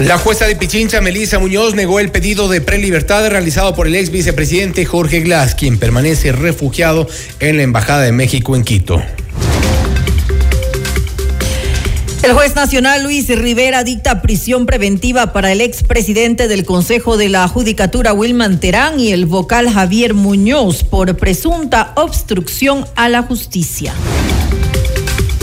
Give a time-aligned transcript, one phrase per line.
[0.00, 4.10] La jueza de Pichincha, Melissa Muñoz, negó el pedido de prelibertad realizado por el ex
[4.10, 7.06] vicepresidente Jorge Glass, quien permanece refugiado
[7.38, 9.02] en la Embajada de México en Quito.
[12.22, 17.46] El juez nacional Luis Rivera dicta prisión preventiva para el expresidente del Consejo de la
[17.46, 23.92] Judicatura Wilman Terán y el vocal Javier Muñoz por presunta obstrucción a la justicia.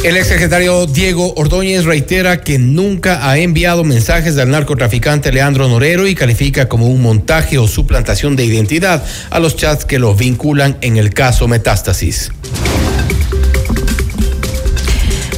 [0.08, 6.16] El exsecretario Diego Ordóñez reitera que nunca ha enviado mensajes del narcotraficante Leandro Norero y
[6.16, 10.96] califica como un montaje o suplantación de identidad a los chats que lo vinculan en
[10.96, 12.32] el caso Metástasis.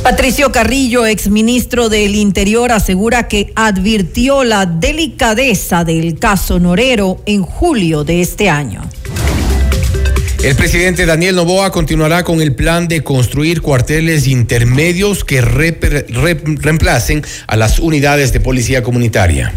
[0.04, 8.04] Patricio Carrillo, exministro del Interior, asegura que advirtió la delicadeza del caso Norero en julio
[8.04, 8.89] de este año.
[10.42, 17.58] El presidente Daniel Novoa continuará con el plan de construir cuarteles intermedios que reemplacen a
[17.58, 19.54] las unidades de policía comunitaria.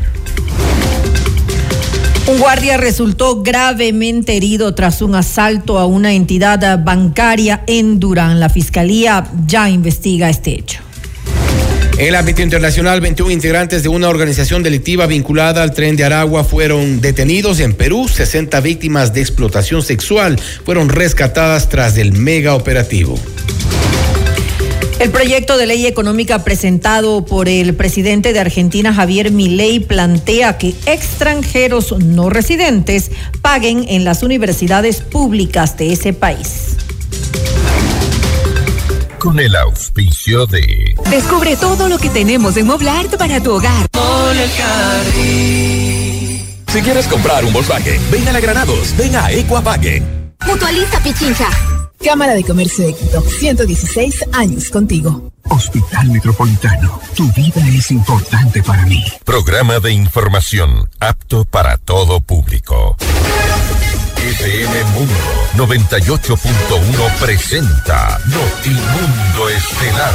[2.27, 8.41] Un guardia resultó gravemente herido tras un asalto a una entidad bancaria en Durán.
[8.41, 10.81] La fiscalía ya investiga este hecho.
[11.99, 16.43] En el ámbito internacional, 21 integrantes de una organización delictiva vinculada al tren de Aragua
[16.43, 18.09] fueron detenidos en Perú.
[18.09, 23.19] 60 víctimas de explotación sexual fueron rescatadas tras el mega operativo.
[24.99, 30.75] El proyecto de ley económica presentado por el presidente de Argentina, Javier Milei, plantea que
[30.87, 33.11] extranjeros no residentes
[33.43, 36.77] paguen en las universidades públicas de ese país
[39.23, 40.97] con el auspicio de...
[41.09, 43.87] Descubre todo lo que tenemos en Moblart para tu hogar.
[46.67, 50.35] Si quieres comprar un Volkswagen, ven a la Granados, ven a Equavagen.
[50.45, 51.47] Mutualiza Pichincha.
[52.05, 55.31] Cámara de Comercio de Quito, 116 años contigo.
[55.49, 59.05] Hospital Metropolitano, tu vida es importante para mí.
[59.25, 62.97] Programa de información apto para todo público.
[64.33, 65.13] FM Mundo
[65.57, 70.15] 98.1 presenta Notimundo Estelar.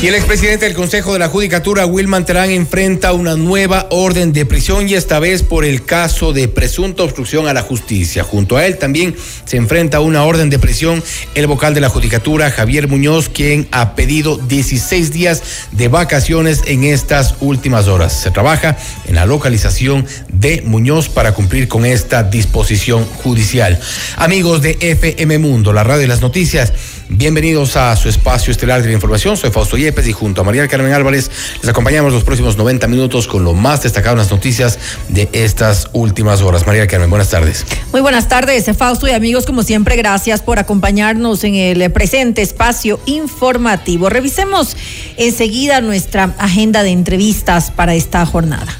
[0.00, 4.46] Y el expresidente del Consejo de la Judicatura, Wilman Terán, enfrenta una nueva orden de
[4.46, 8.22] prisión y esta vez por el caso de presunta obstrucción a la justicia.
[8.22, 11.02] Junto a él también se enfrenta una orden de prisión
[11.34, 15.42] el vocal de la Judicatura, Javier Muñoz, quien ha pedido 16 días
[15.72, 18.12] de vacaciones en estas últimas horas.
[18.12, 18.76] Se trabaja
[19.08, 23.80] en la localización de Muñoz para cumplir con esta disposición judicial.
[24.16, 26.72] Amigos de FM Mundo, la radio de las noticias,
[27.08, 29.36] bienvenidos a su espacio estelar de la información.
[29.36, 31.30] Soy Fausto y junto a María Carmen Álvarez
[31.60, 35.88] les acompañamos los próximos 90 minutos con lo más destacado en las noticias de estas
[35.92, 36.66] últimas horas.
[36.66, 37.66] María Carmen, buenas tardes.
[37.92, 43.00] Muy buenas tardes, Fausto y amigos, como siempre, gracias por acompañarnos en el presente espacio
[43.06, 44.08] informativo.
[44.08, 44.76] Revisemos
[45.16, 48.76] enseguida nuestra agenda de entrevistas para esta jornada.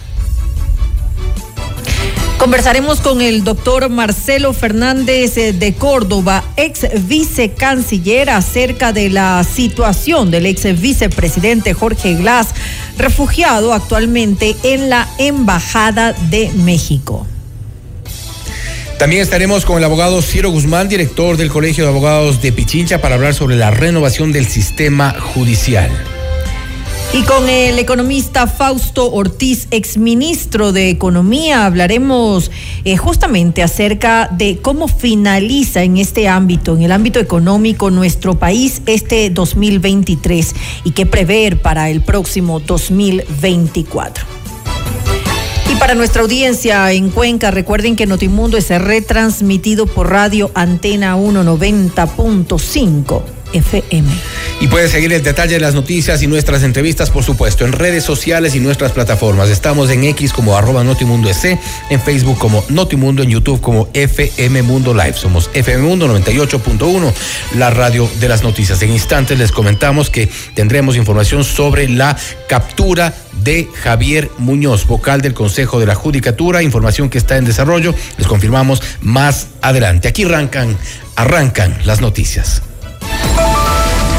[2.39, 10.31] Conversaremos con el doctor Marcelo Fernández eh, de Córdoba, ex vicecanciller, acerca de la situación
[10.31, 12.55] del ex vicepresidente Jorge Glass,
[12.97, 17.27] refugiado actualmente en la Embajada de México.
[19.01, 23.17] También estaremos con el abogado Ciro Guzmán, director del Colegio de Abogados de Pichincha, para
[23.17, 25.91] hablar sobre la renovación del sistema judicial.
[27.11, 32.51] Y con el economista Fausto Ortiz, exministro de Economía, hablaremos
[32.85, 38.83] eh, justamente acerca de cómo finaliza en este ámbito, en el ámbito económico, nuestro país
[38.85, 44.27] este 2023 y qué prever para el próximo 2024.
[45.73, 53.38] Y para nuestra audiencia en Cuenca, recuerden que Notimundo es retransmitido por radio Antena 190.5
[53.53, 54.09] FM.
[54.61, 58.05] Y puedes seguir el detalle de las noticias y nuestras entrevistas, por supuesto, en redes
[58.05, 59.49] sociales y nuestras plataformas.
[59.49, 61.59] Estamos en X como arroba Notimundo EC,
[61.91, 65.15] en Facebook como Notimundo, en YouTube como FM Mundo Live.
[65.15, 67.13] Somos FM Mundo 98.1,
[67.57, 68.83] la radio de las noticias.
[68.83, 72.17] En instantes les comentamos que tendremos información sobre la
[72.49, 77.95] captura de Javier Muñoz, vocal del Consejo de la Judicatura, información que está en desarrollo.
[78.17, 80.09] Les confirmamos más adelante.
[80.09, 80.77] Aquí arrancan,
[81.17, 82.63] arrancan las noticias.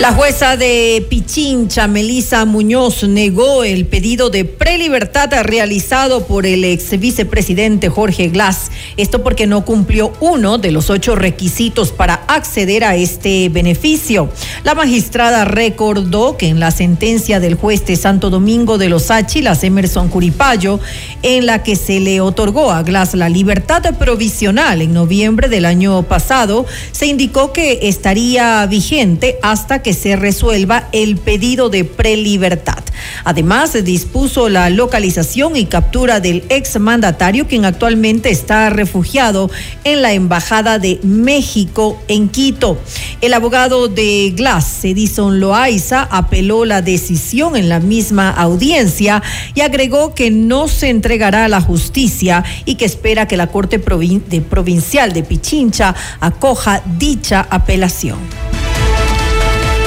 [0.00, 6.98] La jueza de Pichincha, Melisa Muñoz, negó el pedido de prelibertad realizado por el ex
[6.98, 8.70] vicepresidente Jorge Glass.
[8.96, 14.30] Esto porque no cumplió uno de los ocho requisitos para acceder a este beneficio.
[14.64, 19.62] La magistrada recordó que en la sentencia del juez de Santo Domingo de los Áchilas,
[19.64, 20.80] Emerson Curipayo,
[21.22, 26.04] en la que se le otorgó a Glass la libertad provisional en noviembre del año
[26.04, 32.82] pasado, se indicó que estaría vigente hasta que se resuelva el pedido de prelibertad.
[33.24, 39.50] Además, se dispuso la localización y captura del exmandatario, quien actualmente está refugiado
[39.84, 42.78] en la Embajada de México en Quito.
[43.20, 49.22] El abogado de Glass, Edison Loaiza, apeló la decisión en la misma audiencia
[49.54, 53.78] y agregó que no se entregará a la justicia y que espera que la Corte
[53.78, 58.49] Provincial de Pichincha acoja dicha apelación.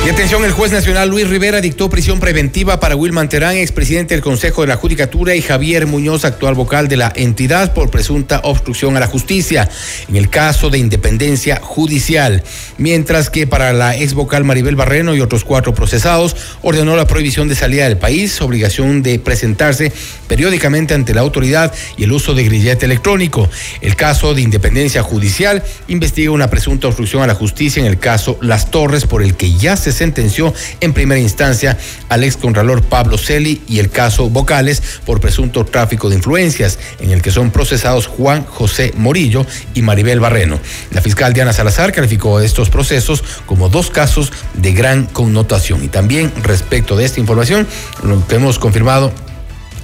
[0.05, 4.21] Y atención, el juez nacional Luis Rivera dictó prisión preventiva para Wilman Terán, expresidente del
[4.21, 8.97] Consejo de la Judicatura, y Javier Muñoz, actual vocal de la entidad, por presunta obstrucción
[8.97, 9.69] a la justicia
[10.09, 12.43] en el caso de independencia judicial.
[12.77, 17.47] Mientras que para la ex vocal Maribel Barreno y otros cuatro procesados, ordenó la prohibición
[17.47, 19.93] de salida del país, obligación de presentarse
[20.27, 23.49] periódicamente ante la autoridad y el uso de grillete electrónico.
[23.79, 28.37] El caso de independencia judicial investiga una presunta obstrucción a la justicia en el caso
[28.41, 31.77] Las Torres, por el que ya se sentenció en primera instancia
[32.09, 37.11] al ex contralor Pablo Celi y el caso Vocales por presunto tráfico de influencias, en
[37.11, 40.59] el que son procesados Juan José Morillo y Maribel Barreno.
[40.91, 45.83] La fiscal Diana Salazar calificó estos procesos como dos casos de gran connotación.
[45.83, 47.67] Y también respecto de esta información,
[48.03, 49.11] lo que hemos confirmado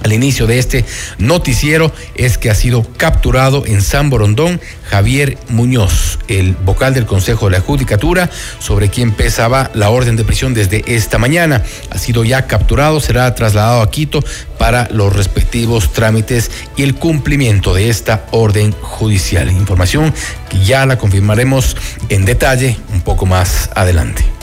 [0.02, 0.84] al inicio de este
[1.18, 7.46] noticiero es que ha sido capturado en San Borondón Javier Muñoz, el vocal del Consejo
[7.46, 11.62] de la Judicatura, sobre quien pesaba la orden de prisión desde esta mañana.
[11.90, 14.24] Ha sido ya capturado, será trasladado a Quito
[14.58, 19.50] para los respectivos trámites y el cumplimiento de esta orden judicial.
[19.50, 20.12] Información
[20.48, 21.76] que ya la confirmaremos
[22.08, 24.39] en detalle un poco más adelante.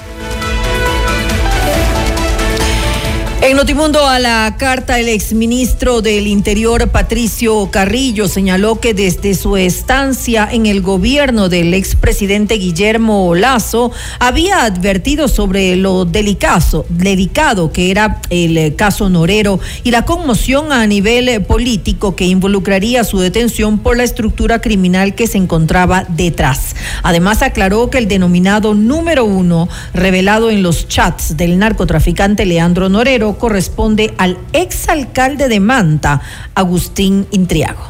[3.40, 9.56] En Notimundo a la carta, el exministro del Interior, Patricio Carrillo, señaló que desde su
[9.58, 17.92] estancia en el gobierno del expresidente Guillermo Lazo, había advertido sobre lo delicado, delicado que
[17.92, 23.98] era el caso Norero y la conmoción a nivel político que involucraría su detención por
[23.98, 26.76] la estructura criminal que se encontraba detrás.
[27.04, 33.27] Además, aclaró que el denominado número uno, revelado en los chats del narcotraficante Leandro Norero,
[33.36, 36.22] corresponde al exalcalde de Manta,
[36.56, 37.84] Agustín Intriago.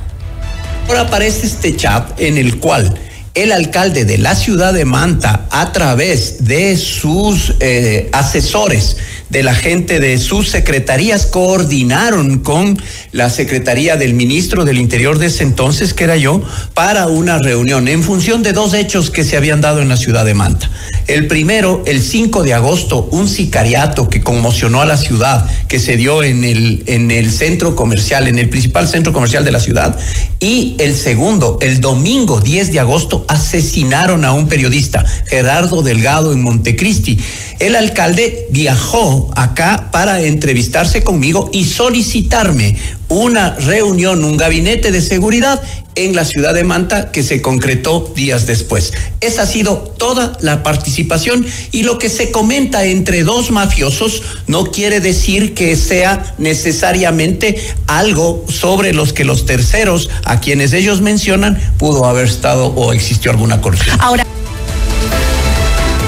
[0.87, 2.97] Ahora aparece este chat en el cual
[3.37, 8.97] el alcalde de la ciudad de Manta, a través de sus eh, asesores,
[9.29, 12.81] de la gente de sus secretarías coordinaron con
[13.11, 16.41] la secretaría del ministro del Interior de ese entonces, que era yo,
[16.73, 20.25] para una reunión en función de dos hechos que se habían dado en la ciudad
[20.25, 20.69] de Manta.
[21.07, 25.97] El primero, el 5 de agosto, un sicariato que conmocionó a la ciudad, que se
[25.97, 29.97] dio en el, en el centro comercial, en el principal centro comercial de la ciudad.
[30.39, 36.41] Y el segundo, el domingo 10 de agosto, asesinaron a un periodista, Gerardo Delgado, en
[36.41, 37.17] Montecristi.
[37.59, 42.77] El alcalde viajó acá para entrevistarse conmigo y solicitarme
[43.09, 45.61] una reunión, un gabinete de seguridad
[45.95, 48.93] en la ciudad de Manta que se concretó días después.
[49.19, 54.65] Esa ha sido toda la participación y lo que se comenta entre dos mafiosos no
[54.65, 61.59] quiere decir que sea necesariamente algo sobre los que los terceros a quienes ellos mencionan
[61.77, 63.97] pudo haber estado o existió alguna corrupción.
[63.99, 64.27] Ahora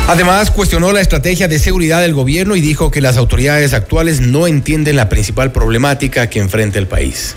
[0.10, 4.48] Además, cuestionó la estrategia de seguridad del gobierno y dijo que las autoridades actuales no
[4.48, 7.36] entienden la principal problemática que enfrenta el país.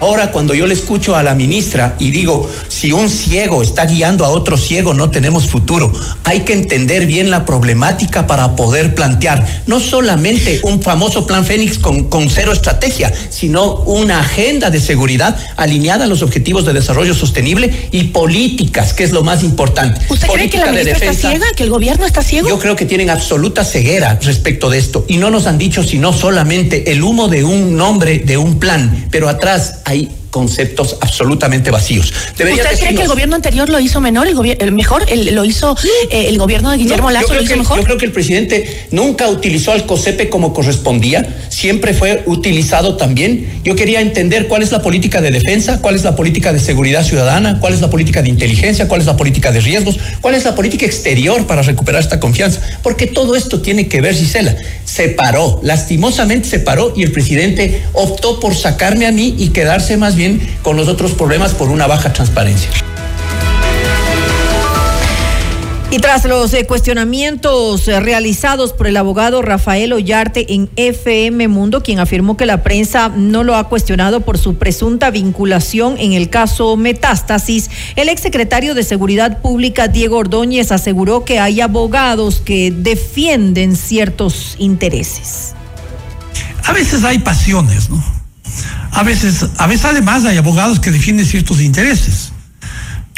[0.00, 4.24] Ahora, cuando yo le escucho a la ministra y digo, si un ciego está guiando
[4.24, 5.92] a otro ciego, no tenemos futuro.
[6.24, 11.78] Hay que entender bien la problemática para poder plantear no solamente un famoso plan Fénix
[11.78, 17.14] con, con cero estrategia, sino una agenda de seguridad alineada a los objetivos de desarrollo
[17.14, 20.00] sostenible y políticas, que es lo más importante.
[20.08, 21.28] ¿Usted cree que la Política de ministra está defensa.
[21.30, 21.46] ciega?
[21.54, 22.48] ¿Que el gobierno está ciego?
[22.48, 26.12] Yo creo que tienen absoluta ceguera respecto de esto y no nos han dicho sino
[26.12, 32.12] solamente el humo de un nombre, de un plan, pero atrás hay conceptos absolutamente vacíos.
[32.38, 35.44] Debería ¿Usted cree que el gobierno anterior lo hizo menor, el, el mejor, el- lo
[35.44, 35.76] hizo
[36.10, 37.78] eh, el gobierno de Guillermo No, Lazo lo hizo que- mejor?
[37.78, 43.60] Yo creo que el presidente nunca utilizó al COSEPE como correspondía, siempre fue utilizado también.
[43.64, 47.04] Yo quería entender cuál es la política de defensa, cuál es la política de seguridad
[47.04, 50.44] ciudadana, cuál es la política de inteligencia, cuál es la política de riesgos, cuál es
[50.44, 54.56] la política exterior para recuperar esta confianza, porque todo esto tiene que ver, Gisela.
[54.84, 59.96] Se paró, lastimosamente se paró y el presidente optó por sacarme a mí y quedarse
[59.96, 60.19] más bien
[60.62, 62.70] con los otros problemas por una baja transparencia.
[65.92, 71.82] Y tras los eh, cuestionamientos eh, realizados por el abogado Rafael Ollarte en FM Mundo,
[71.82, 76.30] quien afirmó que la prensa no lo ha cuestionado por su presunta vinculación en el
[76.30, 83.74] caso Metástasis, el exsecretario de Seguridad Pública Diego Ordóñez aseguró que hay abogados que defienden
[83.74, 85.54] ciertos intereses.
[86.66, 88.19] A veces hay pasiones, ¿no?
[88.92, 92.32] A veces, a veces además hay abogados que defienden ciertos intereses.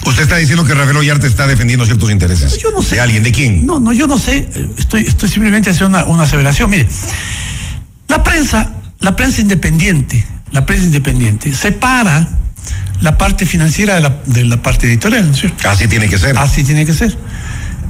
[0.04, 2.58] Usted está diciendo que Rafael Ollarte está defendiendo ciertos intereses.
[2.58, 2.96] Yo no sé.
[2.96, 3.22] ¿De alguien?
[3.22, 3.64] ¿De quién?
[3.64, 4.48] No, no, yo no sé.
[4.76, 6.70] Estoy, estoy simplemente haciendo una, una aseveración.
[6.70, 6.88] Mire,
[8.08, 12.28] la prensa, la prensa independiente, la prensa independiente separa
[13.00, 15.68] la parte financiera de la, de la parte editorial, ¿no es cierto?
[15.68, 16.36] Así tiene que ser.
[16.38, 17.16] Así tiene que ser.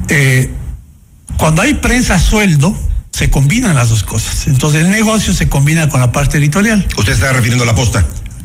[0.09, 0.51] Eh,
[1.37, 2.77] cuando hay prensa a sueldo,
[3.13, 4.47] se combinan las dos cosas.
[4.47, 6.87] Entonces el negocio se combina con la parte editorial.
[6.97, 8.05] Usted está refiriendo a la posta.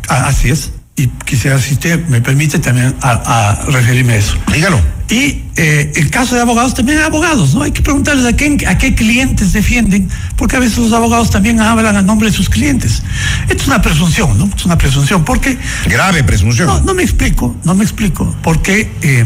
[0.09, 0.71] Ah, así es.
[0.95, 4.35] Y quisiera, si usted me permite, también a, a referirme a eso.
[4.51, 4.81] Dígalo.
[5.09, 7.61] Y eh, el caso de abogados, también hay abogados, ¿no?
[7.61, 11.61] Hay que preguntarles a qué, a qué clientes defienden, porque a veces los abogados también
[11.61, 13.03] hablan a nombre de sus clientes.
[13.47, 14.49] Esto es una presunción, ¿no?
[14.53, 15.57] Es una presunción, porque...
[15.85, 16.67] Grave presunción.
[16.67, 18.91] No, no me explico, no me explico, porque...
[19.01, 19.25] eh,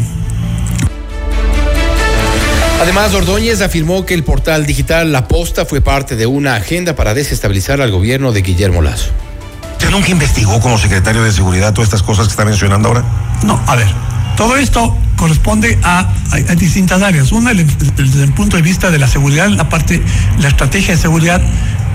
[2.81, 7.13] Además, Ordóñez afirmó que el portal digital La Posta fue parte de una agenda para
[7.13, 9.11] desestabilizar al gobierno de Guillermo Lazo.
[9.73, 13.03] ¿Usted nunca investigó como secretario de Seguridad todas estas cosas que está mencionando ahora?
[13.43, 13.87] No, a ver,
[14.35, 15.99] todo esto corresponde a,
[16.31, 17.31] a- a distintas áreas.
[17.31, 20.01] Una, el- desde el punto de vista de la seguridad, la parte,
[20.39, 21.39] la estrategia de seguridad,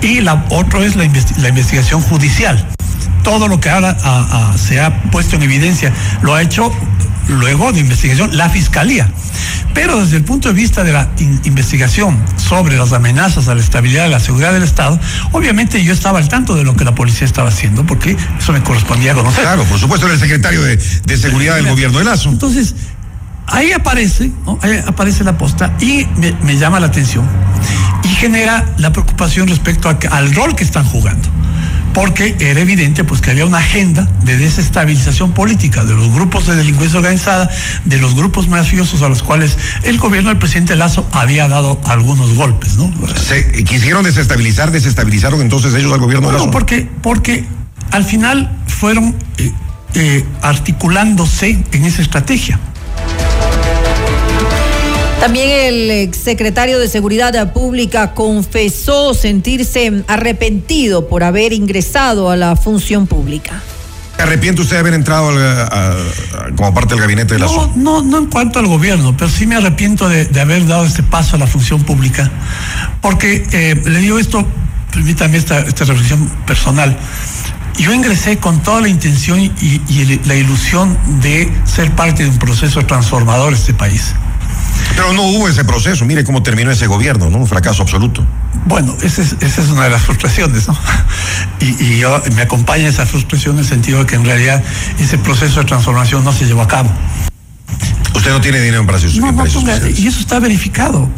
[0.02, 2.64] y la otro es la, investi- la investigación judicial.
[3.25, 6.71] Todo lo que ahora a- a- se ha puesto en evidencia lo ha hecho
[7.28, 9.11] luego de investigación la fiscalía.
[9.75, 13.61] Pero desde el punto de vista de la in- investigación sobre las amenazas a la
[13.61, 14.99] estabilidad y la seguridad del Estado,
[15.33, 18.62] obviamente yo estaba al tanto de lo que la policía estaba haciendo, porque eso me
[18.62, 19.42] correspondía conocer.
[19.42, 22.30] Claro, por supuesto, era el secretario de, de Seguridad del gobierno de Lazo.
[22.30, 22.75] Entonces,
[23.47, 24.59] ahí aparece, ¿no?
[24.62, 27.26] ahí aparece la posta y me, me llama la atención
[28.02, 31.28] y genera la preocupación respecto a que- al rol que están jugando.
[31.97, 36.55] Porque era evidente pues que había una agenda de desestabilización política de los grupos de
[36.55, 37.49] delincuencia organizada,
[37.87, 42.35] de los grupos mafiosos a los cuales el gobierno del presidente Lazo había dado algunos
[42.35, 42.93] golpes, ¿no?
[43.17, 46.50] Se quisieron desestabilizar, desestabilizaron entonces ellos al gobierno de No, Lazo.
[46.50, 47.47] porque, porque
[47.93, 49.53] al final fueron eh,
[49.95, 52.61] eh, articulándose en esa estrategia.
[55.21, 63.07] También el exsecretario de Seguridad Pública confesó sentirse arrepentido por haber ingresado a la función
[63.07, 63.61] pública.
[64.17, 65.97] ¿Se arrepiente usted de haber entrado al- a- a-
[66.57, 67.73] como parte del gabinete de Lazo?
[67.77, 70.85] No, no, no en cuanto al gobierno, pero sí me arrepiento de, de haber dado
[70.85, 72.31] este paso a la función pública,
[73.01, 74.47] porque eh, le digo esto,
[74.93, 76.97] permítame esta, esta reflexión personal.
[77.79, 79.51] Yo ingresé con toda la intención y,
[80.25, 84.15] la ilusión de ser parte de un proceso transformador de este país.
[84.95, 86.04] Pero no hubo ese proceso.
[86.04, 87.38] Mire cómo terminó ese gobierno, ¿no?
[87.38, 88.26] Un fracaso absoluto.
[88.64, 90.76] Bueno, esa es, esa es una de las frustraciones, ¿no?
[91.61, 94.62] Y, yo me acompaña esa frustración en el sentido de que en realidad
[94.99, 96.90] ese proceso de transformación no se llevó a cabo.
[98.15, 99.45] Usted no tiene dinero para esos, No, no
[99.91, 101.11] y eso está verificado.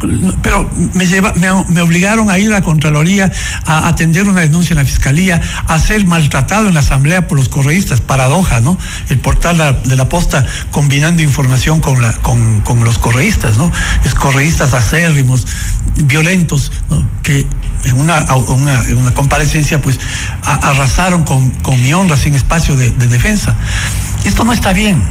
[0.43, 3.31] Pero me, lleva, me, me obligaron a ir a la Contraloría,
[3.65, 7.47] a atender una denuncia en la Fiscalía, a ser maltratado en la Asamblea por los
[7.47, 8.01] correístas.
[8.01, 8.77] Paradoja, ¿no?
[9.07, 13.71] El portal de la posta combinando información con, la, con, con los correístas, ¿no?
[14.03, 15.47] Es correístas acérrimos,
[16.03, 17.07] violentos, ¿no?
[17.23, 17.47] Que
[17.85, 19.99] en una, una, en una comparecencia, pues,
[20.43, 23.55] a- arrasaron con, con mi honra sin espacio de, de defensa.
[24.25, 25.01] Esto no está bien.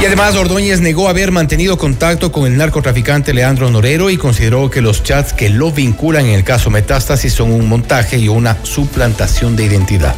[0.00, 4.80] Y además Ordóñez negó haber mantenido contacto con el narcotraficante Leandro Norero y consideró que
[4.80, 9.56] los chats que lo vinculan en el caso Metástasis son un montaje y una suplantación
[9.56, 10.14] de identidad.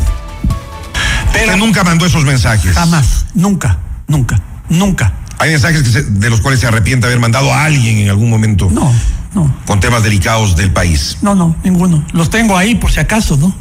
[1.32, 2.75] Pero nunca mandó esos mensajes.
[2.75, 5.14] Jamás, nunca, nunca, nunca.
[5.38, 8.28] Hay mensajes que se- de los cuales se arrepiente haber mandado a alguien en algún
[8.28, 8.68] momento.
[8.70, 8.92] No,
[9.34, 9.54] no.
[9.66, 11.16] Con temas delicados del país.
[11.22, 12.04] No, no, ninguno.
[12.12, 13.54] Los tengo ahí por si acaso, ¿no?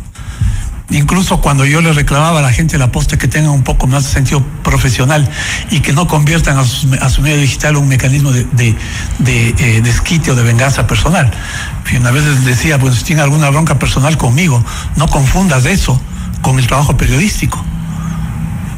[0.92, 3.86] Incluso cuando yo le reclamaba a la gente de la posta que tengan un poco
[3.86, 5.30] más de sentido profesional
[5.70, 8.76] y que no conviertan a, sus- a su medio digital un mecanismo de, de,
[9.20, 11.32] de, eh, desquite o de venganza personal.
[11.80, 14.64] En fin, a veces decía, pues si tiene alguna bronca personal conmigo,
[14.96, 16.02] no confundas eso
[16.42, 17.64] con el trabajo periodístico.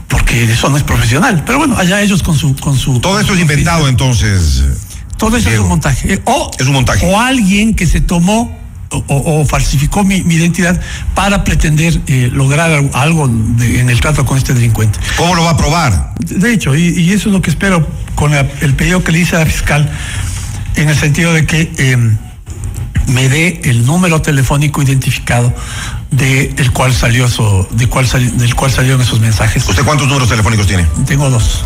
[0.09, 1.43] Porque eso no es profesional.
[1.45, 2.55] Pero bueno, allá ellos con su...
[2.57, 4.63] Con su Todo esto es inventado entonces.
[5.17, 6.21] todo eso es un montaje.
[6.25, 7.09] O, Es un montaje.
[7.09, 8.59] O alguien que se tomó
[9.07, 10.79] o, falsificó mi, mi identidad
[11.15, 14.99] para pretender eh, lograr al- algo de- en el trato con este delincuente.
[15.17, 16.13] ¿Cómo lo va a probar?
[16.19, 19.19] De hecho, y, y eso es lo que espero con la- el pedido que le
[19.19, 19.89] hice a la fiscal,
[20.75, 21.97] en el sentido de que eh,
[23.07, 25.53] me dé el número telefónico identificado
[26.11, 29.67] de, del cual salió eso, de cuál sali- del cual salieron esos mensajes.
[29.67, 30.85] ¿Usted cuántos números telefónicos tiene?
[31.05, 31.63] Tengo dos.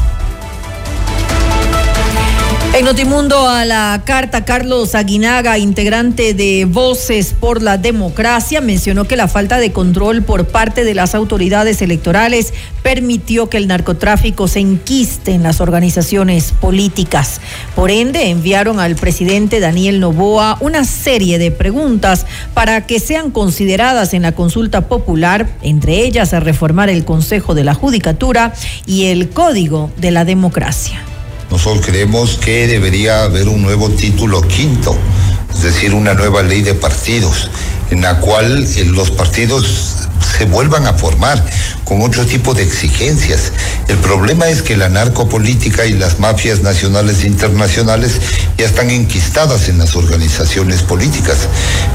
[2.76, 9.16] En Notimundo a la carta, Carlos Aguinaga, integrante de Voces por la Democracia, mencionó que
[9.16, 12.54] la falta de control por parte de las autoridades electorales
[12.84, 17.40] permitió que el narcotráfico se enquiste en las organizaciones políticas.
[17.76, 24.14] Por ende, enviaron al presidente Daniel Novoa una serie de preguntas para que sean consideradas
[24.14, 28.54] en la consulta popular, entre ellas a reformar el Consejo de la Judicatura
[28.86, 31.15] y el Código de la Democracia.
[31.50, 34.98] Nosotros creemos que debería haber un nuevo título quinto,
[35.54, 37.50] es decir, una nueva ley de partidos,
[37.92, 39.96] en la cual eh, los partidos
[40.38, 41.44] se vuelvan a formar
[41.84, 43.52] con otro tipo de exigencias.
[43.88, 48.14] El problema es que la narcopolítica y las mafias nacionales e internacionales
[48.58, 51.38] ya están enquistadas en las organizaciones políticas.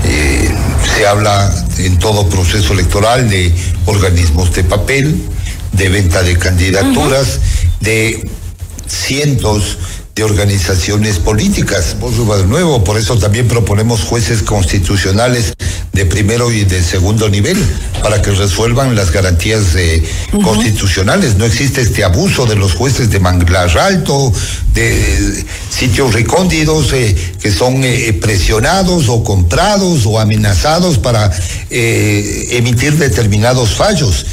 [0.05, 0.51] Eh,
[0.97, 3.55] se habla en todo proceso electoral de
[3.87, 5.21] organismos de papel,
[5.73, 7.41] de venta de candidaturas,
[7.81, 8.29] de
[8.91, 9.79] cientos
[10.15, 11.97] de organizaciones políticas.
[12.01, 15.55] De nuevo, por eso también proponemos jueces constitucionales
[15.93, 17.57] de primero y de segundo nivel
[18.03, 20.03] para que resuelvan las garantías eh,
[20.43, 21.37] constitucionales.
[21.37, 24.33] No existe este abuso de los jueces de manglar alto,
[24.75, 31.31] de sitios recóndidos eh, que son eh, presionados o comprados o amenazados para
[31.71, 34.27] eh, emitir determinados fallos.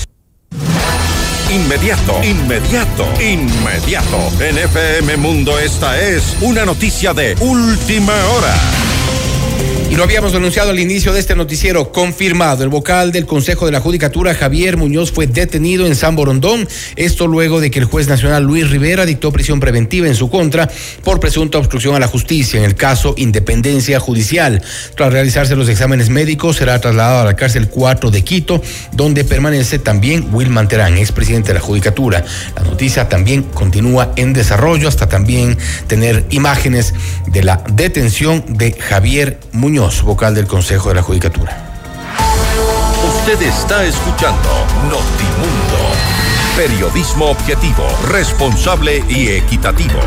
[1.49, 4.17] Inmediato, inmediato, inmediato.
[4.41, 8.86] En FM Mundo esta es una noticia de última hora.
[9.89, 12.61] Y lo habíamos anunciado al inicio de este noticiero, confirmado.
[12.61, 16.67] El vocal del Consejo de la Judicatura, Javier Muñoz, fue detenido en San Borondón.
[16.97, 20.69] Esto luego de que el juez nacional Luis Rivera dictó prisión preventiva en su contra
[21.05, 24.61] por presunta obstrucción a la justicia en el caso Independencia Judicial.
[24.95, 29.79] Tras realizarse los exámenes médicos, será trasladado a la cárcel 4 de Quito, donde permanece
[29.79, 32.25] también Wilman Terán, expresidente de la Judicatura.
[32.57, 36.93] La noticia también continúa en desarrollo hasta también tener imágenes
[37.27, 41.55] de la detención de Javier Muñoz, vocal del Consejo de la Judicatura.
[43.07, 44.49] Usted está escuchando
[44.85, 45.77] Notimundo.
[46.55, 49.99] Periodismo objetivo, responsable y equitativo.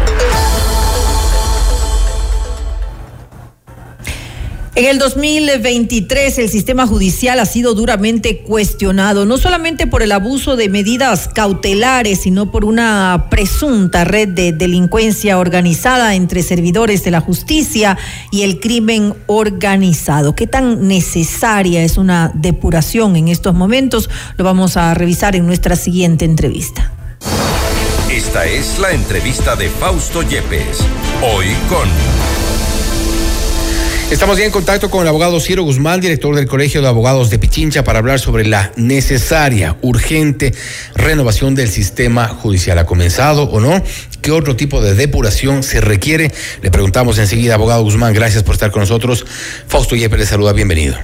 [4.80, 10.56] En el 2023 el sistema judicial ha sido duramente cuestionado, no solamente por el abuso
[10.56, 17.20] de medidas cautelares, sino por una presunta red de delincuencia organizada entre servidores de la
[17.20, 17.98] justicia
[18.30, 20.34] y el crimen organizado.
[20.34, 24.08] ¿Qué tan necesaria es una depuración en estos momentos?
[24.38, 26.90] Lo vamos a revisar en nuestra siguiente entrevista.
[28.10, 30.78] Esta es la entrevista de Fausto Yepes.
[31.22, 31.86] Hoy con
[34.10, 37.38] Estamos ya en contacto con el abogado Ciro Guzmán, director del Colegio de Abogados de
[37.38, 40.52] Pichincha, para hablar sobre la necesaria, urgente
[40.96, 42.76] renovación del sistema judicial.
[42.78, 43.80] ¿Ha comenzado o no?
[44.20, 46.32] ¿Qué otro tipo de depuración se requiere?
[46.60, 49.24] Le preguntamos enseguida, abogado Guzmán, gracias por estar con nosotros.
[49.68, 50.96] Fausto Yepes le saluda, bienvenido.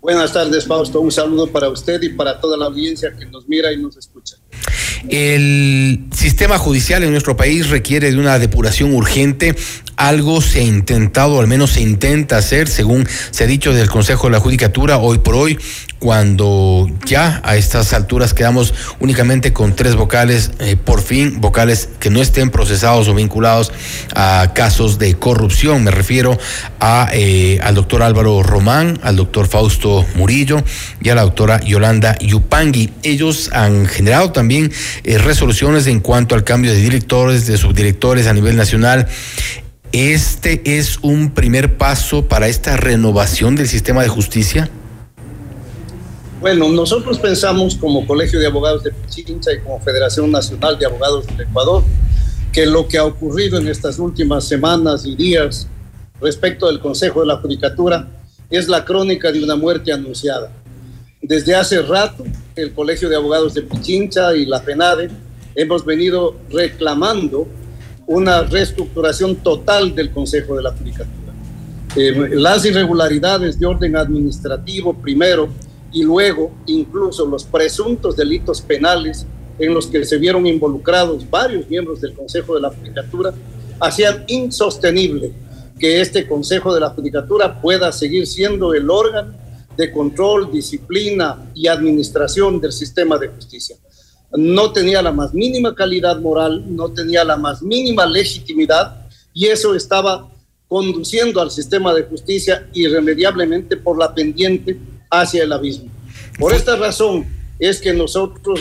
[0.00, 1.02] Buenas tardes, Fausto.
[1.02, 4.36] Un saludo para usted y para toda la audiencia que nos mira y nos escucha.
[5.08, 9.56] El sistema judicial en nuestro país requiere de una depuración urgente.
[9.96, 14.26] Algo se ha intentado, al menos se intenta hacer, según se ha dicho del Consejo
[14.28, 15.58] de la Judicatura, hoy por hoy,
[16.00, 22.08] cuando ya a estas alturas quedamos únicamente con tres vocales, eh, por fin, vocales que
[22.08, 23.70] no estén procesados o vinculados
[24.14, 25.84] a casos de corrupción.
[25.84, 26.38] Me refiero
[26.80, 30.64] a, eh, al doctor Álvaro Román, al doctor Fausto Murillo
[31.02, 32.90] y a la doctora Yolanda Yupangui.
[33.02, 34.72] Ellos han generado también
[35.04, 39.06] eh, resoluciones en cuanto al cambio de directores, de subdirectores a nivel nacional.
[39.92, 44.70] ¿Este es un primer paso para esta renovación del sistema de justicia?
[46.40, 51.26] Bueno, nosotros pensamos como Colegio de Abogados de Pichincha y como Federación Nacional de Abogados
[51.26, 51.82] del Ecuador
[52.50, 55.68] que lo que ha ocurrido en estas últimas semanas y días
[56.18, 58.08] respecto del Consejo de la Judicatura
[58.48, 60.50] es la crónica de una muerte anunciada.
[61.20, 62.24] Desde hace rato,
[62.56, 65.10] el Colegio de Abogados de Pichincha y la FENADE
[65.54, 67.46] hemos venido reclamando
[68.06, 71.34] una reestructuración total del Consejo de la Judicatura.
[71.96, 75.50] Eh, las irregularidades de orden administrativo primero
[75.92, 79.26] y luego incluso los presuntos delitos penales
[79.58, 83.34] en los que se vieron involucrados varios miembros del Consejo de la Judicatura
[83.80, 85.32] hacían insostenible
[85.78, 89.34] que este Consejo de la Judicatura pueda seguir siendo el órgano
[89.76, 93.76] de control, disciplina y administración del sistema de justicia.
[94.32, 99.74] No tenía la más mínima calidad moral, no tenía la más mínima legitimidad y eso
[99.74, 100.30] estaba
[100.68, 104.78] conduciendo al sistema de justicia irremediablemente por la pendiente
[105.10, 105.90] hacia el abismo.
[106.38, 107.26] Por esta razón
[107.58, 108.60] es que nosotros,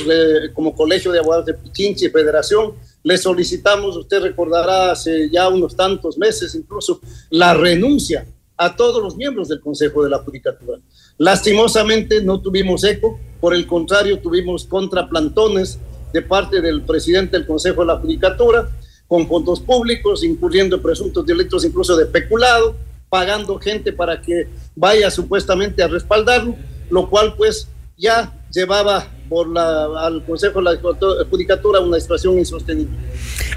[0.53, 5.75] como Colegio de Abogados de Pichincha y Federación, le solicitamos, usted recordará hace ya unos
[5.75, 8.25] tantos meses incluso, la renuncia
[8.57, 10.79] a todos los miembros del Consejo de la Judicatura.
[11.17, 15.79] Lastimosamente no tuvimos eco, por el contrario tuvimos contraplantones
[16.11, 18.69] de parte del presidente del Consejo de la Judicatura,
[19.07, 22.75] con fondos públicos, incurriendo en presuntos delitos incluso de peculado,
[23.09, 26.55] pagando gente para que vaya supuestamente a respaldarlo,
[26.89, 27.67] lo cual pues
[27.97, 32.97] ya llevaba por la, al Consejo de la Judicatura una situación insostenible.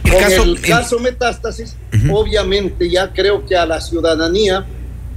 [0.03, 1.77] Con el caso Metástasis,
[2.11, 4.67] obviamente ya creo que a la ciudadanía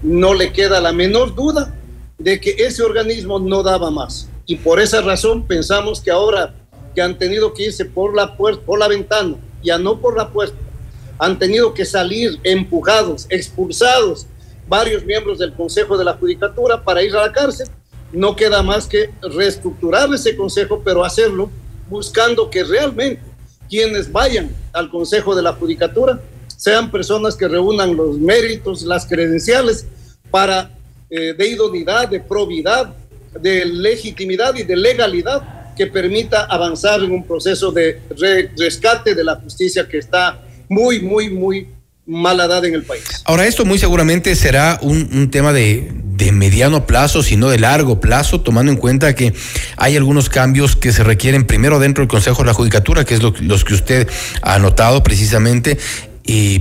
[0.01, 1.73] no le queda la menor duda
[2.17, 4.29] de que ese organismo no daba más.
[4.45, 6.53] Y por esa razón pensamos que ahora
[6.93, 10.29] que han tenido que irse por la puerta, por la ventana, ya no por la
[10.29, 10.55] puerta,
[11.17, 14.27] han tenido que salir empujados, expulsados
[14.67, 17.67] varios miembros del Consejo de la Judicatura para ir a la cárcel.
[18.11, 21.49] No queda más que reestructurar ese consejo, pero hacerlo
[21.89, 23.21] buscando que realmente
[23.69, 29.85] quienes vayan al Consejo de la Judicatura sean personas que reúnan los méritos, las credenciales
[30.31, 30.71] para
[31.09, 32.93] eh, de idoneidad, de probidad,
[33.39, 38.01] de legitimidad y de legalidad que permita avanzar en un proceso de
[38.57, 41.67] rescate de la justicia que está muy, muy, muy
[42.05, 43.03] mala edad en el país.
[43.25, 45.91] Ahora, esto muy seguramente será un, tema de,
[46.33, 49.33] mediano plazo, sino de largo plazo, tomando en cuenta que
[49.77, 53.23] hay algunos cambios que se requieren primero dentro del Consejo de la Judicatura, que es
[53.23, 54.07] lo, los que usted
[54.41, 55.77] ha anotado precisamente,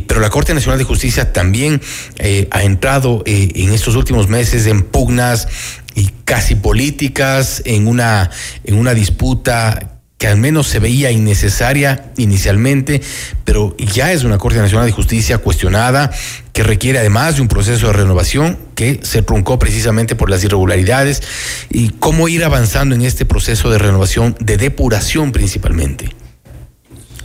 [0.07, 1.81] pero la Corte Nacional de Justicia también
[2.19, 5.49] eh, ha entrado eh, en estos últimos meses en pugnas
[5.95, 8.31] y casi políticas, en una,
[8.65, 9.94] en una disputa
[10.25, 13.03] que al menos se veía innecesaria inicialmente,
[13.45, 16.11] pero ya es una Corte Nacional de Justicia cuestionada,
[16.55, 21.23] que requiere además de un proceso de renovación que se truncó precisamente por las irregularidades
[21.69, 26.09] y cómo ir avanzando en este proceso de renovación, de depuración principalmente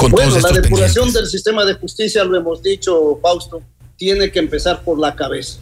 [0.09, 3.61] bueno, la depuración del sistema de justicia, lo hemos dicho, Fausto,
[3.95, 5.61] tiene que empezar por la cabeza.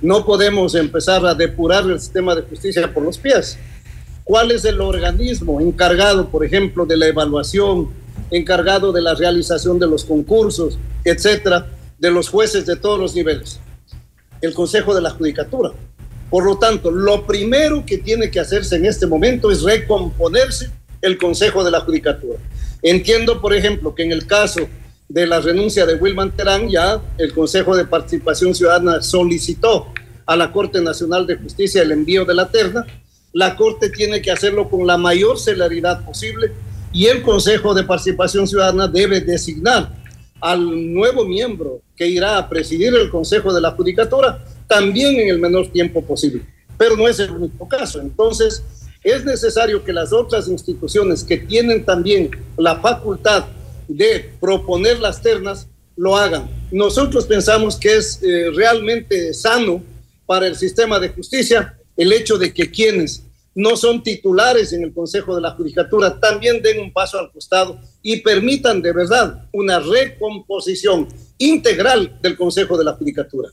[0.00, 3.58] No podemos empezar a depurar el sistema de justicia por los pies.
[4.26, 7.90] ¿Cuál es el organismo encargado, por ejemplo, de la evaluación,
[8.32, 13.60] encargado de la realización de los concursos, etcétera, de los jueces de todos los niveles?
[14.40, 15.70] El Consejo de la Judicatura.
[16.28, 20.70] Por lo tanto, lo primero que tiene que hacerse en este momento es recomponerse
[21.02, 22.40] el Consejo de la Judicatura.
[22.82, 24.62] Entiendo, por ejemplo, que en el caso
[25.08, 29.86] de la renuncia de Wilman Terán, ya el Consejo de Participación Ciudadana solicitó
[30.26, 32.84] a la Corte Nacional de Justicia el envío de la terna.
[33.36, 36.52] La Corte tiene que hacerlo con la mayor celeridad posible
[36.90, 39.94] y el Consejo de Participación Ciudadana debe designar
[40.40, 45.38] al nuevo miembro que irá a presidir el Consejo de la Judicatura también en el
[45.38, 46.46] menor tiempo posible.
[46.78, 48.00] Pero no es el único caso.
[48.00, 48.62] Entonces,
[49.04, 53.44] es necesario que las otras instituciones que tienen también la facultad
[53.86, 56.48] de proponer las ternas lo hagan.
[56.72, 59.82] Nosotros pensamos que es eh, realmente sano
[60.24, 63.25] para el sistema de justicia el hecho de que quienes
[63.56, 67.80] no son titulares en el Consejo de la Judicatura también den un paso al costado
[68.02, 73.50] y permitan de verdad una recomposición integral del Consejo de la Judicatura.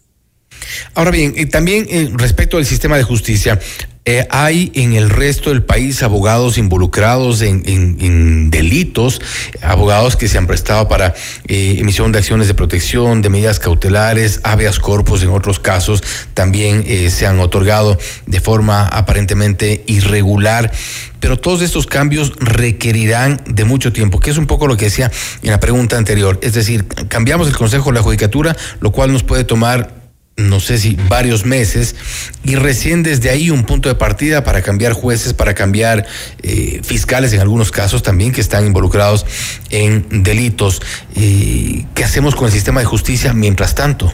[0.93, 3.59] Ahora bien, eh, también eh, respecto al sistema de justicia,
[4.05, 9.21] eh, hay en el resto del país abogados involucrados en, delitos,
[9.61, 11.13] abogados que se han prestado para
[11.47, 17.25] emisión de acciones de protección, de medidas cautelares, habeas corpus en otros casos también se
[17.25, 20.71] han otorgado de forma aparentemente irregular.
[21.19, 25.09] Pero todos estos cambios requerirán de mucho tiempo, que es un poco lo que decía
[25.41, 26.37] en la pregunta anterior.
[26.41, 30.02] Es decir, cambiamos el Consejo de la Judicatura, lo cual nos puede tomar
[30.35, 31.95] no sé si varios meses,
[32.43, 36.07] y recién desde ahí un punto de partida para cambiar jueces, para cambiar
[36.41, 39.25] eh, fiscales en algunos casos también que están involucrados
[39.69, 40.81] en delitos.
[41.15, 44.11] Eh, ¿Qué hacemos con el sistema de justicia mientras tanto?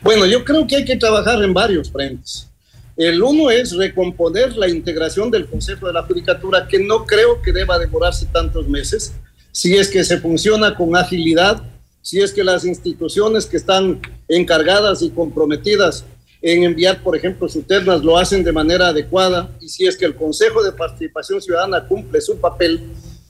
[0.00, 2.48] Bueno, yo creo que hay que trabajar en varios frentes.
[2.96, 7.52] El uno es recomponer la integración del Consejo de la Judicatura, que no creo que
[7.52, 9.12] deba demorarse tantos meses,
[9.52, 11.62] si es que se funciona con agilidad
[12.08, 16.06] si es que las instituciones que están encargadas y comprometidas
[16.40, 20.06] en enviar, por ejemplo, sus ternas lo hacen de manera adecuada y si es que
[20.06, 22.80] el Consejo de Participación Ciudadana cumple su papel,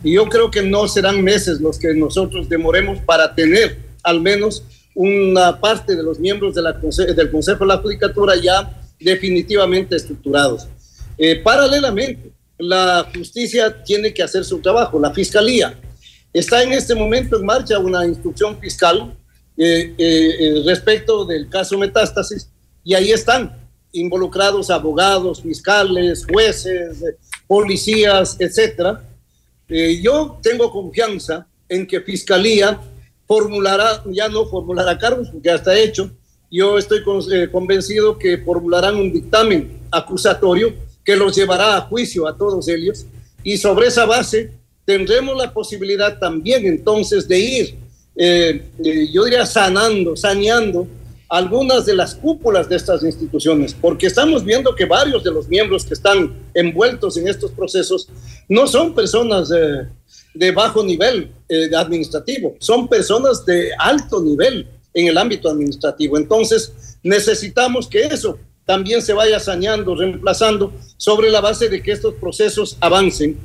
[0.05, 4.63] y yo creo que no serán meses los que nosotros demoremos para tener al menos
[4.95, 10.69] una parte de los miembros de la, del Consejo de la Judicatura ya definitivamente estructurados.
[11.19, 15.77] Eh, paralelamente, la justicia tiene que hacer su trabajo, la fiscalía
[16.33, 19.17] Está en este momento en marcha una instrucción fiscal
[19.57, 22.49] eh, eh, eh, respecto del caso Metástasis
[22.85, 23.57] y ahí están
[23.93, 27.03] involucrados abogados, fiscales, jueces,
[27.47, 29.03] policías, etcétera.
[30.03, 32.79] yo tengo confianza en que Fiscalía
[33.27, 36.11] formulará, ya no formulará cargos, porque ya está hecho.
[36.51, 37.03] Yo estoy
[37.51, 43.07] convencido que formularán un dictamen acusatorio que los llevará a juicio a todos ellos
[43.43, 44.53] y sobre esa base
[44.89, 47.75] tendremos la posibilidad también entonces de ir,
[48.17, 50.89] eh, eh, yo diría, sanando, saneando
[51.29, 55.85] algunas de las cúpulas de estas instituciones, porque estamos viendo que varios de los miembros
[55.85, 58.09] que están envueltos en estos procesos
[58.49, 65.19] no son personas de bajo nivel eh, administrativo, son personas de alto nivel en el
[65.19, 66.17] ámbito administrativo.
[66.17, 72.15] Entonces, necesitamos que eso también se vaya saneando, reemplazando, sobre la base de que estos
[72.15, 73.37] procesos avancen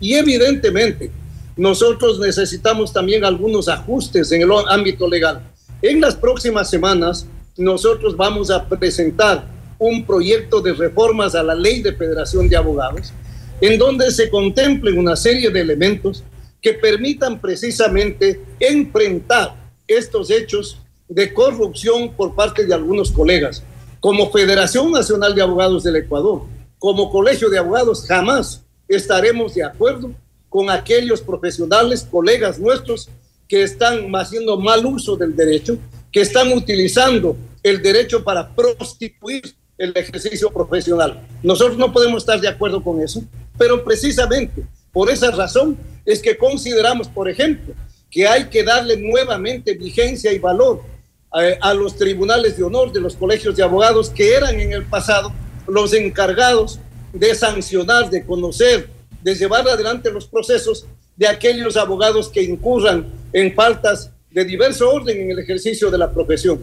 [0.00, 1.10] y evidentemente,
[1.56, 5.42] nosotros necesitamos también algunos ajustes en el ámbito legal.
[5.82, 9.44] En las próximas semanas, nosotros vamos a presentar
[9.78, 13.12] un proyecto de reformas a la ley de federación de abogados,
[13.60, 16.22] en donde se contemplen una serie de elementos
[16.62, 19.54] que permitan precisamente enfrentar
[19.86, 23.62] estos hechos de corrupción por parte de algunos colegas.
[23.98, 26.42] Como Federación Nacional de Abogados del Ecuador,
[26.78, 28.62] como Colegio de Abogados, jamás
[28.96, 30.12] estaremos de acuerdo
[30.48, 33.08] con aquellos profesionales, colegas nuestros,
[33.48, 35.78] que están haciendo mal uso del derecho,
[36.12, 41.20] que están utilizando el derecho para prostituir el ejercicio profesional.
[41.42, 43.22] Nosotros no podemos estar de acuerdo con eso,
[43.56, 47.74] pero precisamente por esa razón es que consideramos, por ejemplo,
[48.10, 50.82] que hay que darle nuevamente vigencia y valor
[51.30, 54.72] a, eh, a los tribunales de honor de los colegios de abogados que eran en
[54.72, 55.32] el pasado
[55.68, 56.80] los encargados
[57.12, 58.88] de sancionar, de conocer,
[59.22, 65.20] de llevar adelante los procesos de aquellos abogados que incurran en faltas de diverso orden
[65.20, 66.60] en el ejercicio de la profesión.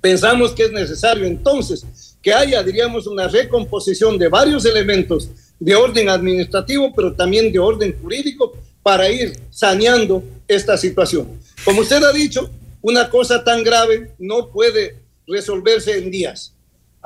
[0.00, 1.84] Pensamos que es necesario entonces
[2.20, 5.28] que haya, diríamos, una recomposición de varios elementos
[5.60, 11.38] de orden administrativo, pero también de orden jurídico para ir saneando esta situación.
[11.64, 12.50] Como usted ha dicho,
[12.82, 16.53] una cosa tan grave no puede resolverse en días.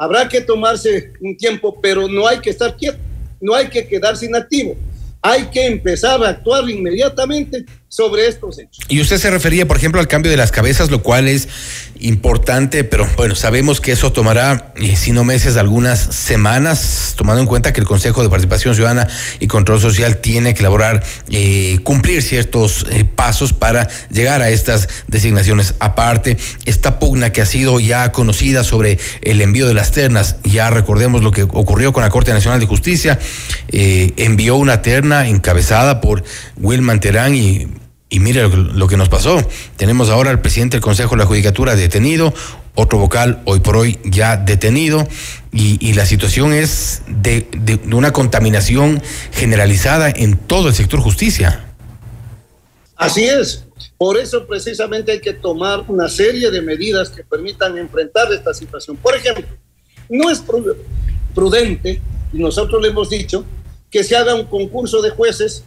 [0.00, 2.98] Habrá que tomarse un tiempo, pero no hay que estar quieto,
[3.40, 4.76] no hay que quedarse inactivo.
[5.20, 8.84] Hay que empezar a actuar inmediatamente sobre estos hechos.
[8.88, 11.48] Y usted se refería, por ejemplo, al cambio de las cabezas, lo cual es
[12.00, 17.48] importante, pero bueno, sabemos que eso tomará, eh, si no meses, algunas semanas, tomando en
[17.48, 19.08] cuenta que el Consejo de Participación Ciudadana
[19.40, 24.88] y Control Social tiene que elaborar, eh, cumplir ciertos eh, pasos para llegar a estas
[25.08, 25.74] designaciones.
[25.80, 30.70] Aparte, esta pugna que ha sido ya conocida sobre el envío de las ternas, ya
[30.70, 33.18] recordemos lo que ocurrió con la Corte Nacional de Justicia,
[33.70, 36.22] envió una terna encabezada por
[36.56, 37.66] Wilman Terán y
[38.10, 39.38] y mire lo, que nos pasó.
[39.76, 42.32] Tenemos ahora al presidente del Consejo de la Judicatura detenido,
[42.74, 45.06] otro vocal hoy por hoy ya detenido,
[45.52, 51.74] y, la situación es de, una contaminación generalizada en todo el sector justicia.
[52.96, 53.64] Así es.
[53.96, 58.96] Por eso precisamente hay que tomar una serie de medidas que permitan enfrentar esta situación.
[58.96, 59.44] Por ejemplo,
[60.08, 60.42] no es
[61.34, 62.00] prudente,
[62.32, 63.44] y nosotros le hemos dicho,
[63.90, 65.64] que se haga un concurso de jueces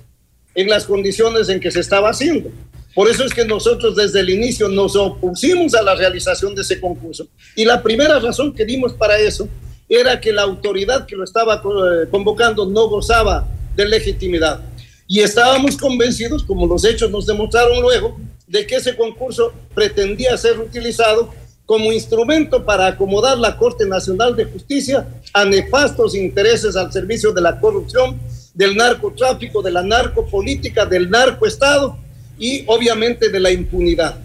[0.56, 2.50] en las condiciones en que se estaba haciendo.
[2.94, 6.80] Por eso es que nosotros desde el inicio nos opusimos a la realización de ese
[6.80, 7.28] concurso.
[7.56, 9.48] Y la primera razón que dimos para eso
[9.88, 14.62] era que la autoridad que lo estaba eh, convocando no gozaba de legitimidad.
[15.08, 20.60] Y estábamos convencidos, como los hechos nos demostraron luego, de que ese concurso pretendía ser
[20.60, 21.34] utilizado
[21.66, 27.42] como instrumento para acomodar la Corte Nacional de Justicia a nefastos intereses al servicio de
[27.42, 28.20] la corrupción
[28.54, 31.98] del narcotráfico, de la narcopolítica, del narcoestado
[32.38, 34.20] y obviamente de la impunidad.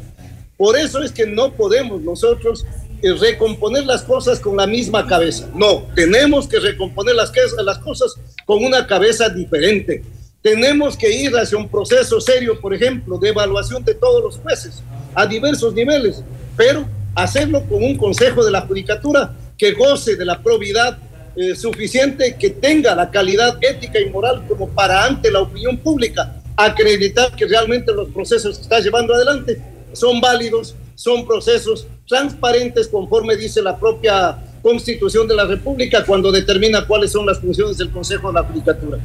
[0.56, 2.64] Por eso es que no podemos nosotros
[3.02, 5.48] eh, recomponer las cosas con la misma cabeza.
[5.54, 7.30] No, tenemos que recomponer las,
[7.62, 8.14] las cosas
[8.46, 10.02] con una cabeza diferente.
[10.40, 14.82] Tenemos que ir hacia un proceso serio, por ejemplo, de evaluación de todos los jueces
[15.14, 16.22] a diversos niveles,
[16.56, 20.98] pero hacerlo con un consejo de la judicatura que goce de la probidad
[21.36, 26.42] eh, suficiente, que tenga la calidad ética y moral como para ante la opinión pública
[26.56, 29.60] acreditar que realmente los procesos que está llevando adelante
[29.92, 36.86] son válidos, son procesos transparentes conforme dice la propia Constitución de la República cuando determina
[36.86, 38.98] cuáles son las funciones del Consejo de la Judicatura.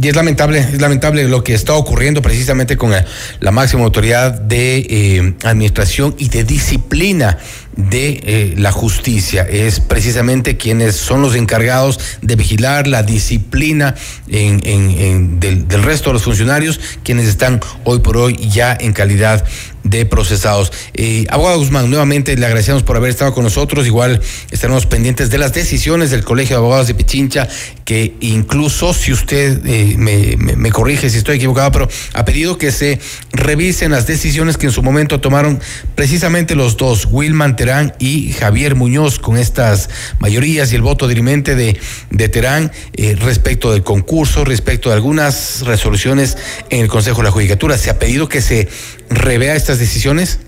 [0.00, 4.78] Y es lamentable, es lamentable lo que está ocurriendo precisamente con la, máxima autoridad de
[4.78, 7.38] eh, administración y de disciplina
[7.76, 9.42] de eh, la justicia.
[9.42, 13.94] Es precisamente quienes son los encargados de vigilar la disciplina
[14.28, 19.44] en, del, del, resto de los funcionarios, quienes están hoy por hoy ya en calidad
[19.84, 20.72] de procesados.
[20.94, 23.86] Eh, abogado Guzmán, nuevamente le agradecemos por haber estado con nosotros.
[23.86, 27.48] Igual estaremos pendientes de las decisiones del Colegio de Abogados de Pichincha,
[27.84, 32.70] que incluso, si usted eh, me, me, corrige si estoy equivocado, pero ha pedido que
[32.72, 33.00] se
[33.32, 35.60] revisen las decisiones que en su momento tomaron
[35.94, 41.54] precisamente los dos, Wilman Terán y Javier Muñoz, con estas mayorías y el voto dirimente
[41.54, 41.78] de,
[42.10, 46.38] de Terán eh, respecto del concurso, respecto de algunas resoluciones
[46.70, 47.76] en el Consejo de la Judicatura.
[47.76, 48.66] Se ha pedido que se
[49.10, 50.40] revea estas decisiones?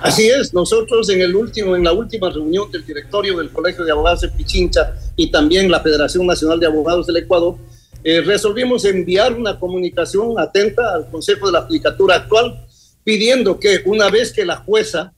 [0.00, 3.90] Así es, nosotros en el último, en la última reunión del directorio del Colegio de
[3.90, 7.56] Abogados de Pichincha y también la Federación Nacional de Abogados del Ecuador,
[8.04, 12.64] eh, resolvimos enviar una comunicación atenta al Consejo de la Judicatura actual,
[13.02, 15.12] pidiendo que una vez que la jueza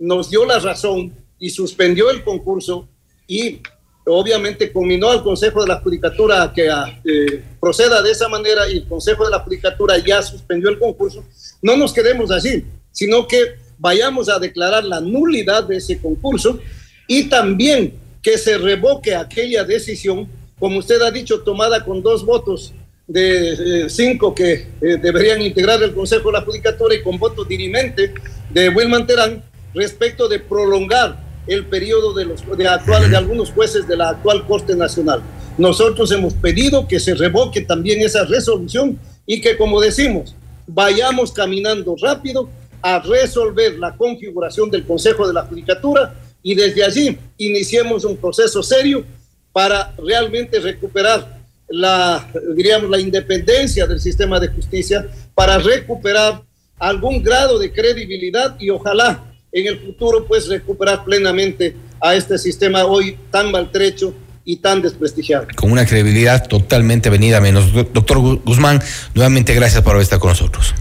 [0.00, 2.88] nos dio la razón y suspendió el concurso
[3.28, 3.60] y
[4.06, 8.78] obviamente combinó al Consejo de la Judicatura a que eh, proceda de esa manera y
[8.78, 11.24] el Consejo de la Judicatura ya suspendió el concurso,
[11.62, 16.58] no nos quedemos así, sino que vayamos a declarar la nulidad de ese concurso
[17.06, 22.72] y también que se revoque aquella decisión, como usted ha dicho, tomada con dos votos
[23.06, 27.44] de eh, cinco que eh, deberían integrar el Consejo de la Judicatura y con voto
[27.44, 28.14] dirimente
[28.50, 29.42] de Wilman Terán
[29.74, 34.46] respecto de prolongar el periodo de, los, de, actuales, de algunos jueces de la actual
[34.46, 35.22] Corte Nacional.
[35.58, 40.34] Nosotros hemos pedido que se revoque también esa resolución y que, como decimos,
[40.66, 42.48] vayamos caminando rápido
[42.82, 48.62] a resolver la configuración del Consejo de la Judicatura y desde allí iniciemos un proceso
[48.62, 49.04] serio
[49.52, 56.42] para realmente recuperar la, diríamos, la independencia del sistema de justicia, para recuperar
[56.78, 62.84] algún grado de credibilidad y ojalá en el futuro pues recuperar plenamente a este sistema
[62.84, 65.46] hoy tan maltrecho y tan desprestigiado.
[65.54, 67.72] Con una credibilidad totalmente venida menos.
[67.72, 68.82] Doctor Guzmán,
[69.14, 70.74] nuevamente gracias por haber con nosotros.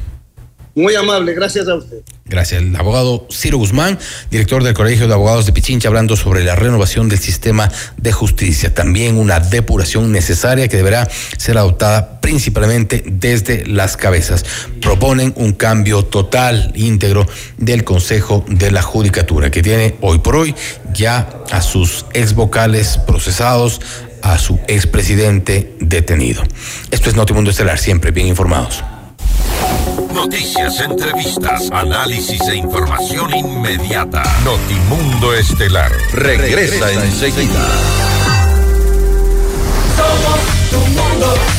[0.79, 1.97] Muy amable, gracias a usted.
[2.23, 2.61] Gracias.
[2.61, 3.99] El abogado Ciro Guzmán,
[4.31, 8.73] director del Colegio de Abogados de Pichincha, hablando sobre la renovación del sistema de justicia.
[8.73, 14.45] También una depuración necesaria que deberá ser adoptada principalmente desde las cabezas.
[14.79, 20.55] Proponen un cambio total, íntegro del Consejo de la Judicatura, que tiene hoy por hoy
[20.93, 23.81] ya a sus ex vocales procesados,
[24.21, 26.41] a su expresidente detenido.
[26.89, 28.81] Esto es Notimundo Estelar, siempre bien informados.
[30.13, 34.23] Noticias, entrevistas, análisis e información inmediata.
[34.43, 37.67] Notimundo Estelar regresa, enseguida.
[39.95, 41.58] Somos tu mundo.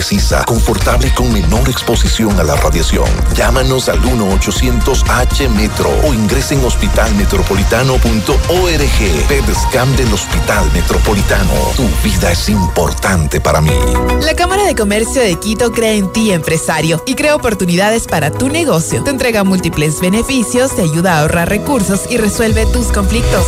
[0.00, 3.04] precisa, confortable con menor exposición a la radiación.
[3.34, 9.28] Llámanos al 1-800-H-METRO o ingresen en hospitalmetropolitano.org.
[9.28, 11.52] PEDSCAM del Hospital Metropolitano.
[11.76, 13.74] Tu vida es importante para mí.
[14.22, 18.48] La Cámara de Comercio de Quito cree en ti, empresario, y crea oportunidades para tu
[18.48, 19.04] negocio.
[19.04, 23.44] Te entrega múltiples beneficios, te ayuda a ahorrar recursos y resuelve tus conflictos.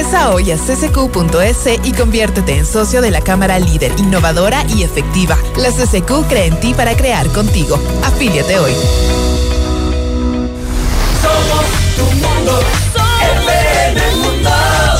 [0.00, 5.36] Ingresa hoy a ccq.es y conviértete en socio de la Cámara líder, innovadora y efectiva.
[5.58, 7.78] La CCQ cree en ti para crear contigo.
[8.02, 8.72] Afíliate hoy.
[11.20, 11.66] Somos
[11.98, 12.60] tu mundo.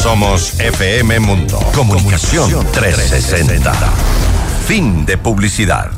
[0.03, 1.59] Somos FM Mundo.
[1.75, 3.73] Comunicación 360.
[4.67, 5.93] Fin de publicidad.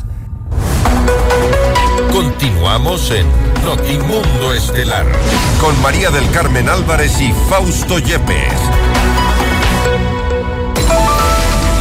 [2.13, 3.27] Continuamos en
[3.65, 5.07] Notimundo Estelar.
[5.61, 8.92] Con María del Carmen Álvarez y Fausto Yepes.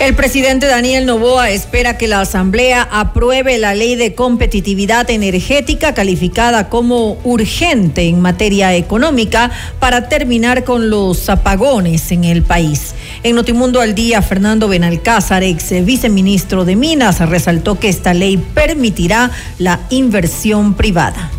[0.00, 6.68] El presidente Daniel Novoa espera que la Asamblea apruebe la ley de competitividad energética calificada
[6.68, 12.94] como urgente en materia económica para terminar con los apagones en el país.
[13.22, 19.30] En Notimundo al Día, Fernando Benalcázar, ex viceministro de Minas, resaltó que esta ley permitirá
[19.58, 21.30] la inversión privada.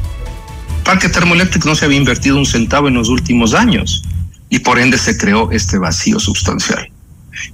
[0.86, 4.01] Parque Termoeléctrico no se había invertido un centavo en los últimos años
[4.49, 6.95] y por ende se creó este vacío sustancial.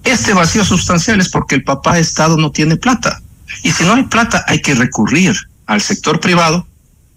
[0.04, 3.22] Este vacío sustancial es porque el papá de Estado no tiene plata.
[3.64, 6.68] Y si no hay plata, hay que recurrir al sector privado,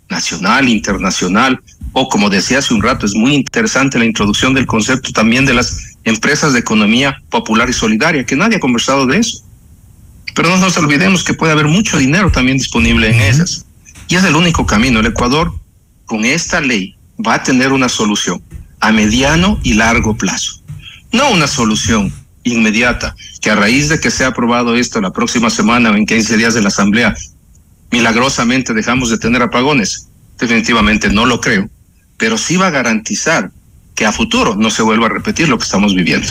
[0.09, 1.61] nacional, internacional,
[1.93, 5.55] o como decía hace un rato, es muy interesante la introducción del concepto también de
[5.55, 9.45] las empresas de economía popular y solidaria, que nadie ha conversado de eso.
[10.35, 13.65] Pero no nos olvidemos que puede haber mucho dinero también disponible en esas.
[14.09, 15.01] Y es el único camino.
[15.01, 15.55] El Ecuador,
[16.05, 18.43] con esta ley, va a tener una solución
[18.81, 20.61] a mediano y largo plazo.
[21.13, 22.13] No una solución
[22.45, 26.37] inmediata, que a raíz de que sea aprobado esto la próxima semana o en 15
[26.37, 27.15] días de la Asamblea,
[27.91, 30.09] milagrosamente dejamos de tener apagones.
[30.39, 31.69] Definitivamente no lo creo,
[32.17, 33.51] pero sí va a garantizar
[33.95, 36.29] que a futuro no se vuelva a repetir lo que estamos viviendo.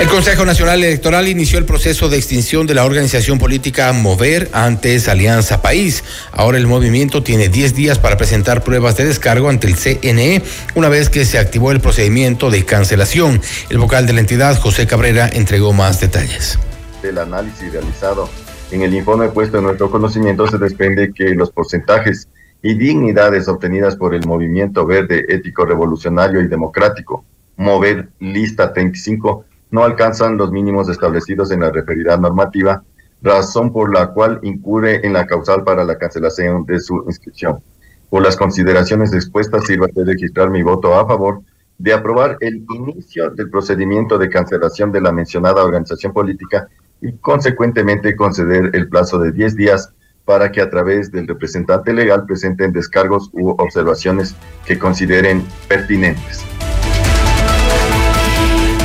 [0.00, 5.08] El Consejo Nacional Electoral inició el proceso de extinción de la organización política Mover, antes
[5.08, 6.02] Alianza País.
[6.32, 10.42] Ahora el movimiento tiene 10 días para presentar pruebas de descargo ante el CNE,
[10.74, 13.42] una vez que se activó el procedimiento de cancelación.
[13.68, 16.58] El vocal de la entidad, José Cabrera, entregó más detalles.
[17.02, 18.30] Del análisis realizado
[18.70, 22.26] en el informe puesto en nuestro conocimiento se desprende que los porcentajes
[22.62, 27.22] y dignidades obtenidas por el movimiento verde ético revolucionario y democrático,
[27.58, 32.82] Mover Lista 35, no alcanzan los mínimos establecidos en la referida normativa,
[33.22, 37.62] razón por la cual incurre en la causal para la cancelación de su inscripción.
[38.08, 41.42] Por las consideraciones expuestas, sirva de registrar mi voto a favor
[41.78, 46.68] de aprobar el inicio del procedimiento de cancelación de la mencionada organización política
[47.00, 49.90] y consecuentemente conceder el plazo de 10 días
[50.26, 54.34] para que a través del representante legal presenten descargos u observaciones
[54.66, 56.49] que consideren pertinentes.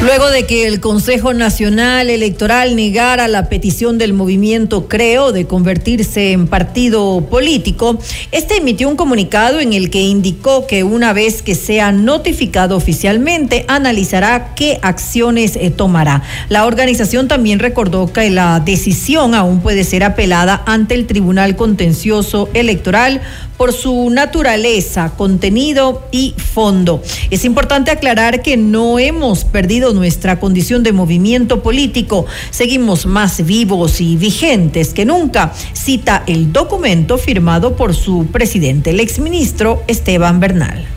[0.02, 6.32] Luego de que el Consejo Nacional Electoral negara la petición del movimiento Creo de convertirse
[6.32, 7.98] en partido político,
[8.32, 13.66] este emitió un comunicado en el que indicó que una vez que sea notificado oficialmente,
[13.68, 16.22] analizará qué acciones eh, tomará.
[16.50, 22.50] La organización también recordó que la decisión aún puede ser apelada ante el Tribunal Contencioso
[22.54, 23.22] Electoral
[23.58, 27.02] por su naturaleza, contenido y fondo.
[27.30, 34.02] Es importante aclarar que no hemos perdido nuestra condición de movimiento político, seguimos más vivos
[34.02, 40.95] y vigentes que nunca, cita el documento firmado por su presidente, el exministro Esteban Bernal.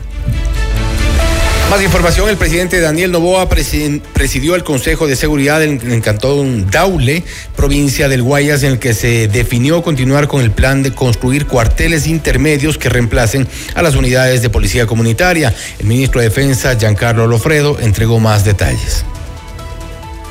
[1.69, 7.23] Más información, el presidente Daniel Novoa presidió el Consejo de Seguridad en el Cantón Daule,
[7.55, 12.07] provincia del Guayas, en el que se definió continuar con el plan de construir cuarteles
[12.07, 15.53] intermedios que reemplacen a las unidades de policía comunitaria.
[15.77, 19.05] El ministro de Defensa, Giancarlo Lofredo, entregó más detalles.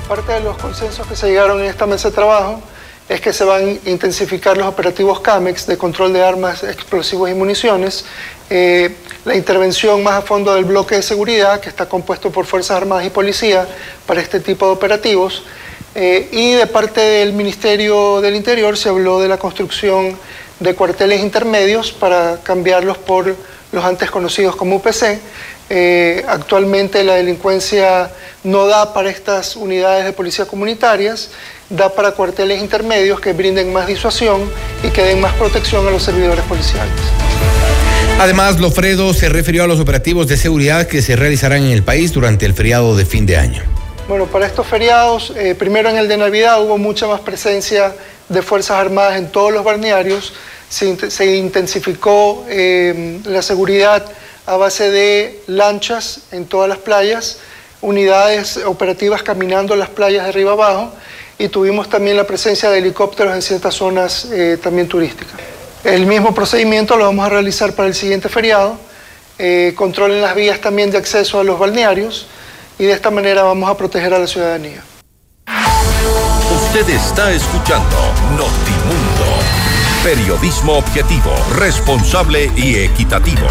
[0.08, 2.60] Parte de los consensos que se llegaron en esta mesa de trabajo
[3.08, 7.34] es que se van a intensificar los operativos CAMEX de control de armas, explosivos y
[7.34, 8.04] municiones,
[8.50, 8.94] eh,
[9.24, 13.06] la intervención más a fondo del bloque de seguridad, que está compuesto por Fuerzas Armadas
[13.06, 13.66] y Policía
[14.06, 15.42] para este tipo de operativos,
[15.94, 20.16] eh, y de parte del Ministerio del Interior se habló de la construcción
[20.60, 23.34] de cuarteles intermedios para cambiarlos por
[23.72, 25.18] los antes conocidos como UPC.
[25.70, 28.10] Eh, actualmente la delincuencia
[28.44, 31.30] no da para estas unidades de policía comunitarias
[31.68, 34.50] da para cuarteles intermedios que brinden más disuasión
[34.82, 36.94] y que den más protección a los servidores policiales.
[38.20, 42.12] Además, Lofredo se refirió a los operativos de seguridad que se realizarán en el país
[42.12, 43.62] durante el feriado de fin de año.
[44.08, 47.94] Bueno, para estos feriados, eh, primero en el de Navidad hubo mucha más presencia
[48.28, 50.32] de Fuerzas Armadas en todos los balnearios,
[50.68, 54.04] se, intensificó eh, la seguridad
[54.46, 57.38] a base de lanchas en todas las playas,
[57.82, 60.92] unidades operativas caminando las playas de arriba abajo,
[61.38, 65.57] y tuvimos también la presencia de helicópteros en ciertas zonas eh, también turísticas.
[65.88, 68.78] El mismo procedimiento lo vamos a realizar para el siguiente feriado.
[69.38, 72.26] Eh, controlen las vías también de acceso a los balnearios
[72.78, 74.82] y de esta manera vamos a proteger a la ciudadanía.
[76.62, 77.96] Usted está escuchando
[78.32, 79.38] Notimundo.
[80.04, 83.46] Periodismo objetivo, responsable y equitativo.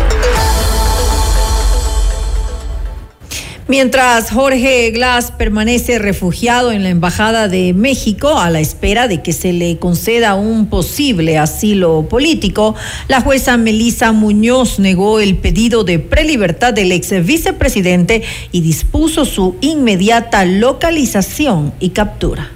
[3.69, 9.33] Mientras Jorge Glass permanece refugiado en la Embajada de México a la espera de que
[9.33, 12.75] se le conceda un posible asilo político,
[13.09, 19.57] la jueza Melisa Muñoz negó el pedido de prelibertad del ex vicepresidente y dispuso su
[19.59, 22.49] inmediata localización y captura.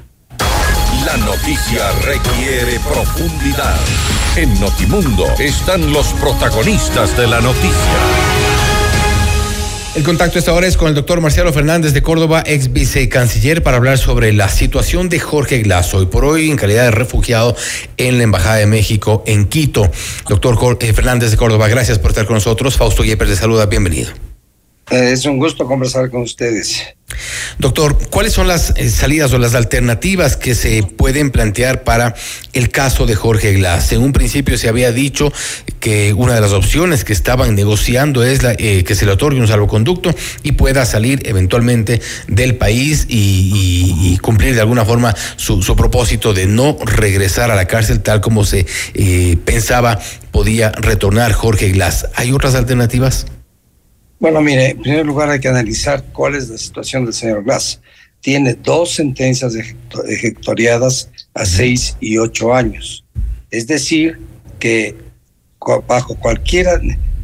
[1.05, 3.75] La noticia requiere profundidad.
[4.37, 8.30] En Notimundo están los protagonistas de la noticia.
[9.93, 13.75] El contacto esta hora es con el doctor Marcelo Fernández de Córdoba, ex vicecanciller, para
[13.75, 17.57] hablar sobre la situación de Jorge Glass, hoy por hoy en calidad de refugiado
[17.97, 19.91] en la Embajada de México en Quito.
[20.29, 22.77] Doctor Fernández de Córdoba, gracias por estar con nosotros.
[22.77, 24.30] Fausto Yepes le saluda, bienvenido.
[24.91, 26.83] Eh, es un gusto conversar con ustedes.
[27.59, 32.13] Doctor, ¿cuáles son las eh, salidas o las alternativas que se pueden plantear para
[32.51, 33.93] el caso de Jorge Glass?
[33.93, 35.31] En un principio se había dicho
[35.79, 39.39] que una de las opciones que estaban negociando es la, eh, que se le otorgue
[39.39, 40.13] un salvoconducto
[40.43, 46.77] y pueda salir eventualmente del país y, cumplir de alguna forma su, propósito de no
[46.83, 48.65] regresar a la cárcel tal como se
[49.45, 49.99] pensaba
[50.31, 52.07] podía retornar Jorge Glass.
[52.15, 53.25] ¿Hay otras alternativas?
[54.21, 57.81] Bueno, mire, en primer lugar hay que analizar cuál es la situación del señor Glass.
[58.19, 59.55] Tiene dos sentencias
[60.07, 63.03] ejecutoriadas a seis y ocho años.
[63.49, 64.19] Es decir,
[64.59, 64.95] que
[65.87, 66.79] bajo cualquiera,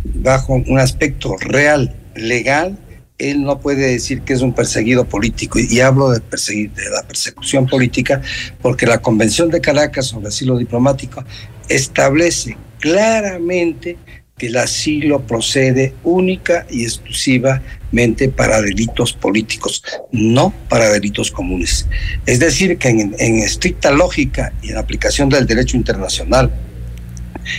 [0.05, 2.79] bajo un aspecto real, legal,
[3.19, 5.59] él no puede decir que es un perseguido político.
[5.59, 8.23] Y hablo de, perseguir, de la persecución política
[8.59, 11.23] porque la Convención de Caracas sobre asilo diplomático
[11.69, 13.97] establece claramente
[14.37, 21.87] que el asilo procede única y exclusivamente para delitos políticos, no para delitos comunes.
[22.25, 26.51] Es decir, que en, estricta lógica y en aplicación del derecho internacional,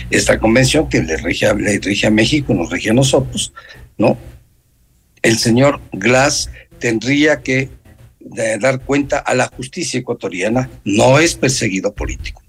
[0.09, 3.53] esta convención que le rige, a México, nos rige a nosotros,
[3.97, 4.17] ¿no?
[5.21, 6.49] El señor Glass
[6.79, 7.69] tendría que
[8.59, 12.41] dar cuenta a la justicia ecuatoriana, no es perseguido político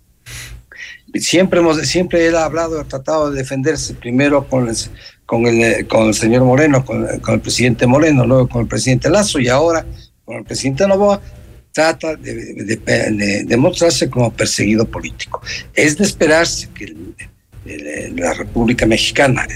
[1.14, 4.76] siempre hemos siempre él ha hablado ha tratado de defenderse primero con el,
[5.26, 5.46] con
[6.08, 9.84] el, señor Moreno con, el presidente Moreno luego con el presidente Lazo y ahora
[10.24, 11.20] con el presidente Novoa
[11.72, 12.54] trata de,
[13.44, 15.40] de, como perseguido político
[15.74, 16.94] es de esperarse que
[18.16, 19.46] la República Mexicana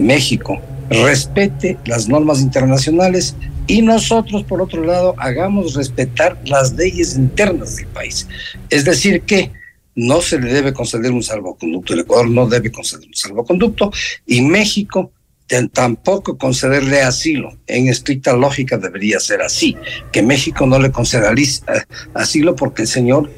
[0.00, 0.60] México
[0.90, 3.34] respete las normas internacionales
[3.66, 8.26] y nosotros, por otro lado, hagamos respetar las leyes internas del país.
[8.70, 9.52] Es decir, que
[9.98, 11.92] no se le debe conceder un salvoconducto.
[11.92, 13.90] El Ecuador no debe conceder un salvoconducto
[14.26, 15.10] y México
[15.72, 17.58] tampoco concederle asilo.
[17.66, 19.76] En estricta lógica debería ser así,
[20.12, 21.34] que México no le conceda
[22.14, 23.28] asilo porque el señor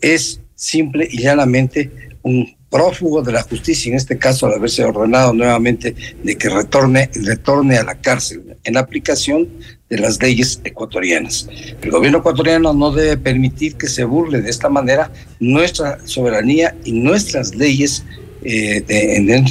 [0.00, 1.90] es simple y llanamente
[2.22, 7.10] un prófugo de la justicia, en este caso al haberse ordenado nuevamente de que retorne,
[7.14, 9.48] retorne a la cárcel en aplicación
[9.94, 11.48] de las leyes ecuatorianas.
[11.80, 16.90] El gobierno ecuatoriano no debe permitir que se burle de esta manera nuestra soberanía y
[16.90, 18.02] nuestras leyes,
[18.42, 18.82] eh,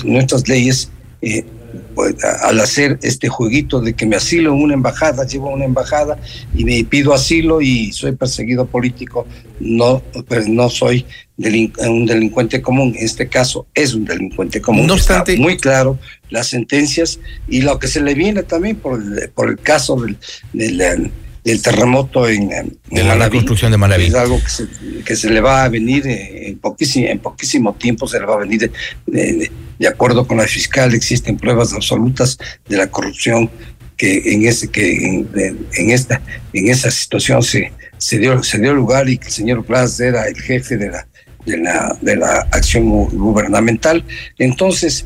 [0.03, 0.89] nuestras leyes
[1.21, 1.45] eh,
[1.95, 5.65] pues, al hacer este jueguito de que me asilo en una embajada, llevo a una
[5.65, 6.17] embajada
[6.55, 9.25] y me pido asilo y soy perseguido político,
[9.59, 11.05] no, pues no soy
[11.37, 12.93] un delincuente común.
[12.97, 14.87] En este caso es un delincuente común.
[14.87, 15.97] No obstante, Está muy claro
[16.29, 20.17] las sentencias y lo que se le viene también por el, por el caso del,
[20.53, 21.11] del,
[21.61, 22.49] terremoto en,
[22.89, 24.05] de la construcción de Manaví.
[24.05, 24.67] Es algo que se,
[25.05, 28.39] que se le va a venir en poquísimo, en poquísimo tiempo, se le va a
[28.39, 28.71] venir
[29.05, 32.37] de, de acuerdo con la fiscal, existen pruebas absolutas
[32.67, 33.49] de la corrupción
[33.97, 36.21] que en ese que en, esta
[36.53, 40.27] en esa situación se se dio se dio lugar y que el señor Blas era
[40.27, 41.07] el jefe de la
[41.45, 44.03] de la de la acción gubernamental
[44.39, 45.05] entonces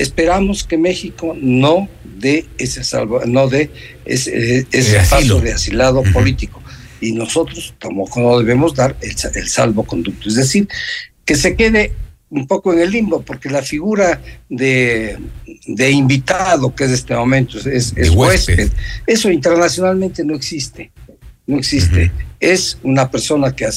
[0.00, 3.70] esperamos que México no dé ese salvo, no dé
[4.04, 6.62] ese, ese paso de asilado político
[7.00, 10.68] y nosotros tampoco no debemos dar el, el salvoconducto es decir
[11.24, 11.92] que se quede
[12.28, 15.16] un poco en el limbo, porque la figura de,
[15.66, 18.70] de invitado, que es este momento, es, es huésped.
[19.06, 20.90] Eso internacionalmente no existe.
[21.46, 22.10] No existe.
[22.40, 23.70] Es una persona que ha,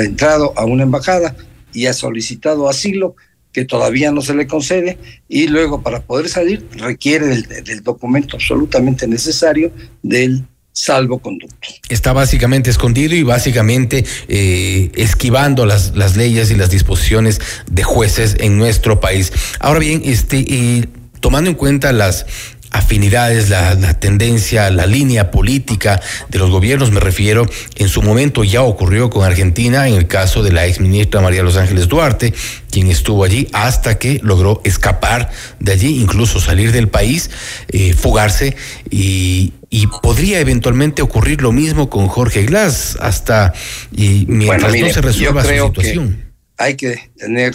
[0.00, 1.34] entrado a una embajada
[1.72, 3.16] y ha solicitado asilo,
[3.52, 9.06] que todavía no se le concede, y luego para poder salir requiere del documento absolutamente
[9.06, 9.72] necesario
[10.02, 10.44] del
[10.78, 11.68] salvoconducto.
[11.88, 17.40] Está básicamente escondido y básicamente eh, esquivando las, las leyes y las disposiciones
[17.70, 19.32] de jueces en nuestro país.
[19.58, 20.88] Ahora bien, este, eh,
[21.20, 22.26] tomando en cuenta las
[22.70, 27.46] afinidades, la, la, tendencia, la línea política de los gobiernos, me refiero,
[27.76, 31.42] en su momento ya ocurrió con Argentina en el caso de la ex ministra María
[31.42, 32.34] Los Ángeles Duarte,
[32.70, 37.30] quien estuvo allí hasta que logró escapar de allí, incluso salir del país,
[37.68, 38.56] eh, fugarse
[38.90, 43.52] y y podría eventualmente ocurrir lo mismo con Jorge Glass hasta
[43.92, 46.16] y mientras Bueno, mire, no se resuelva yo su situación.
[46.16, 47.54] que hay que tener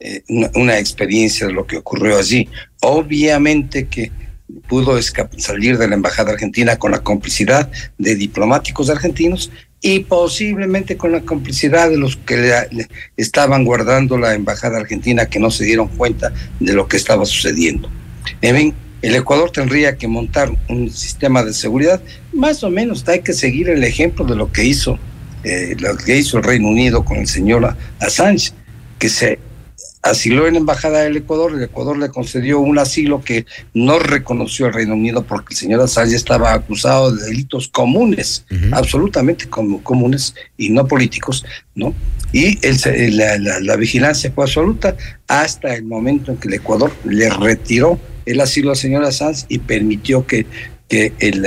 [0.00, 2.48] eh, una, una experiencia de lo que ocurrió allí.
[2.80, 4.10] Obviamente que
[4.70, 4.96] pudo
[5.36, 7.68] salir de la embajada argentina con la complicidad
[7.98, 9.50] de diplomáticos argentinos
[9.82, 15.50] y posiblemente con la complicidad de los que estaban guardando la embajada argentina que no
[15.50, 17.90] se dieron cuenta de lo que estaba sucediendo.
[18.42, 22.00] En el Ecuador tendría que montar un sistema de seguridad,
[22.32, 25.00] más o menos hay que seguir el ejemplo de lo que hizo,
[25.42, 28.52] eh, lo que hizo el Reino Unido con el señor Assange,
[29.00, 29.40] que se
[30.02, 33.44] asiló en la embajada del Ecuador, el Ecuador le concedió un asilo que
[33.74, 39.46] no reconoció el Reino Unido porque el señor Assange estaba acusado de delitos comunes, absolutamente
[39.48, 41.44] comunes y no políticos,
[41.74, 41.94] ¿no?
[42.32, 44.96] Y el la, la- la vigilancia fue absoluta
[45.28, 49.58] hasta el momento en que el Ecuador le retiró el asilo al señor Assange y
[49.58, 50.46] permitió que,
[50.88, 51.44] que el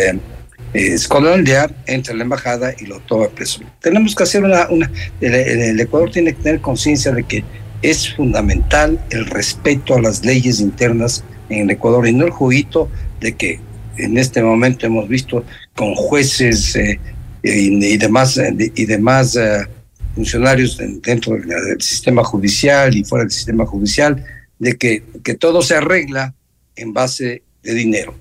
[0.74, 3.62] eh, Scotland Yard entre la embajada y lo tome preso.
[3.82, 4.68] Tenemos que hacer una...
[4.70, 4.92] una
[5.22, 7.44] el Ecuador tiene que tener conciencia de que
[7.84, 12.90] es fundamental el respeto a las leyes internas en el Ecuador y no el juguito
[13.20, 13.60] de que
[13.98, 17.00] en este momento hemos visto con jueces eh,
[17.44, 19.68] y, demás, eh, y demás eh,
[20.16, 24.24] funcionarios de- dentro del, sistema judicial y fuera del sistema judicial,
[24.58, 26.34] de que, que todo se arregla
[26.76, 28.16] en base de dinero.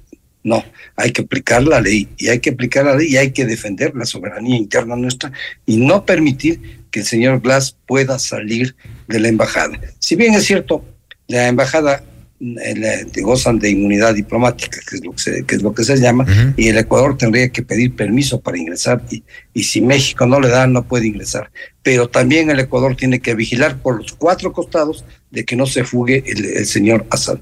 [0.44, 0.64] No,
[0.96, 3.94] hay que aplicar la ley y hay que aplicar la ley y hay que defender
[3.94, 5.30] la soberanía interna nuestra
[5.66, 8.74] y no permitir que el señor Glass pueda salir
[9.08, 9.78] de la embajada.
[9.98, 10.84] Si bien es cierto,
[11.28, 12.02] la embajada
[12.40, 15.96] eh, gozan de inmunidad diplomática, que es lo que se, que es lo que se
[15.96, 16.26] llama,
[16.56, 19.22] y el Ecuador tendría que pedir permiso para ingresar y,
[19.54, 21.52] y si México no le da, no puede ingresar.
[21.82, 25.84] Pero también el Ecuador tiene que vigilar por los cuatro costados de que no se
[25.84, 27.38] fugue el, el señor Assad.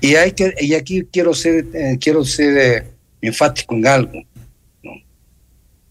[0.00, 2.84] Y hay que y aquí quiero ser eh, quiero ser eh,
[3.20, 4.22] enfático en algo.
[4.82, 4.92] ¿no?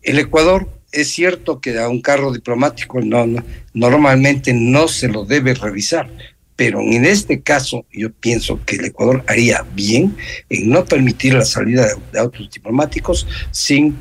[0.01, 5.25] El Ecuador es cierto que a un carro diplomático no, no- normalmente no se lo
[5.25, 6.09] debe revisar,
[6.55, 10.15] pero en este caso yo pienso que el Ecuador haría bien
[10.49, 13.95] en no permitir la salida de, de autos diplomáticos sin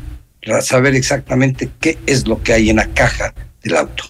[0.60, 3.32] saber exactamente qué es lo que hay en la caja
[3.62, 4.04] del auto.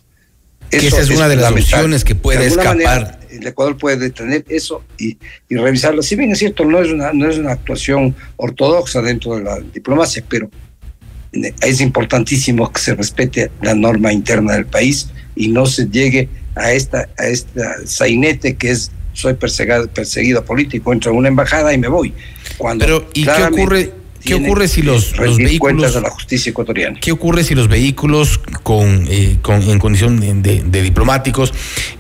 [0.71, 2.75] Esa es una de las opciones que puede De escapar.
[2.77, 5.19] manera, el Ecuador puede detener eso y,
[5.51, 6.01] y revisarlo.
[6.03, 9.61] Si bien es cierto, no es una, no es una actuación ortodoxa dentro de la
[9.61, 10.51] diplomacia, pero
[11.33, 16.73] es importantísimo que se respete la norma interna del país y no se llegue a
[16.73, 21.79] esta a esta sainete que es soy perseguido, perseguido político, entro a una embajada y
[21.79, 22.15] me voy.
[22.59, 23.93] Cuando Pero, ¿y qué ocurre,
[24.25, 26.99] qué ocurre si los, los vehículos cuentas a la justicia ecuatoriana?
[27.01, 31.53] ¿Qué ocurre si los vehículos con, eh, con- en condición de, diplomáticos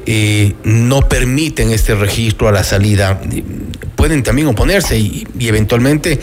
[0.06, 3.20] eh, no permiten este registro a la salida?
[3.96, 6.18] Pueden también oponerse y, y eventualmente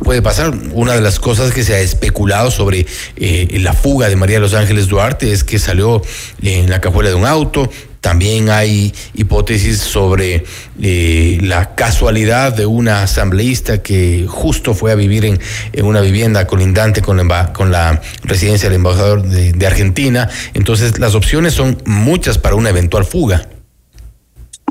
[0.00, 0.52] puede pasar.
[0.72, 2.86] Una de las cosas que se ha especulado sobre
[3.16, 6.02] eh, la fuga de María de Los Ángeles Duarte es que salió
[6.42, 7.70] en la cajuela de un auto.
[8.02, 10.42] También hay hipótesis sobre
[10.82, 15.38] eh, la casualidad de una asambleísta que justo fue a vivir en,
[15.72, 20.28] en una vivienda colindante con la, con la residencia del embajador de, de Argentina.
[20.52, 23.48] Entonces, las opciones son muchas para una eventual fuga.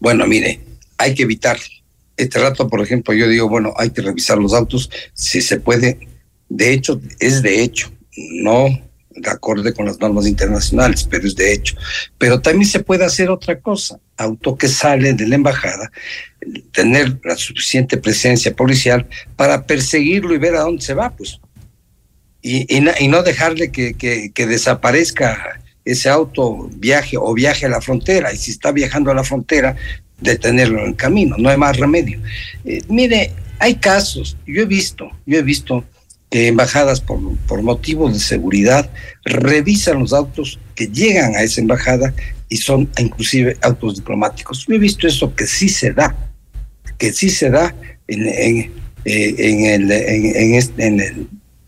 [0.02, 0.60] Bueno, mire,
[0.98, 1.58] hay que evitar.
[2.18, 6.00] Este rato, por ejemplo, yo digo, bueno, hay que revisar los autos si se puede.
[6.50, 7.94] De hecho, es de hecho,
[8.44, 8.68] no
[9.16, 11.76] de acorde con las normas internacionales, pero es de hecho.
[12.18, 14.00] Pero también se puede hacer otra cosa.
[14.18, 15.92] Auto que sale de la embajada,
[16.72, 21.40] tener la suficiente presencia policial para perseguirlo y ver a dónde se va, pues.
[22.44, 22.66] Y,
[23.08, 28.34] no dejarle que, desaparezca ese auto, viaje o viaje a la frontera.
[28.34, 29.76] Y si está viajando a la frontera,
[30.20, 32.20] detenerlo en camino, no hay más remedio.
[32.66, 35.84] Eh, mire, hay casos, yo he visto, yo he visto
[36.32, 38.90] que embajadas por, por motivos de seguridad
[39.26, 42.14] revisan los autos que llegan a esa embajada
[42.50, 44.66] y son inclusive autos diplomáticos.
[44.68, 46.16] Yo he visto eso que sí se da,
[46.98, 47.76] que sí se da
[48.08, 48.72] en, en,
[49.06, 51.28] eh, en, el, en, en este- en el-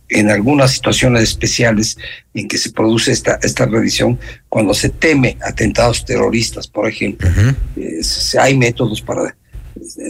[0.09, 1.97] en algunas situaciones especiales
[2.36, 7.28] en que se produce esta, esta revisión cuando se teme atentados terroristas, por ejemplo.
[7.76, 9.36] Eh, se- hay métodos para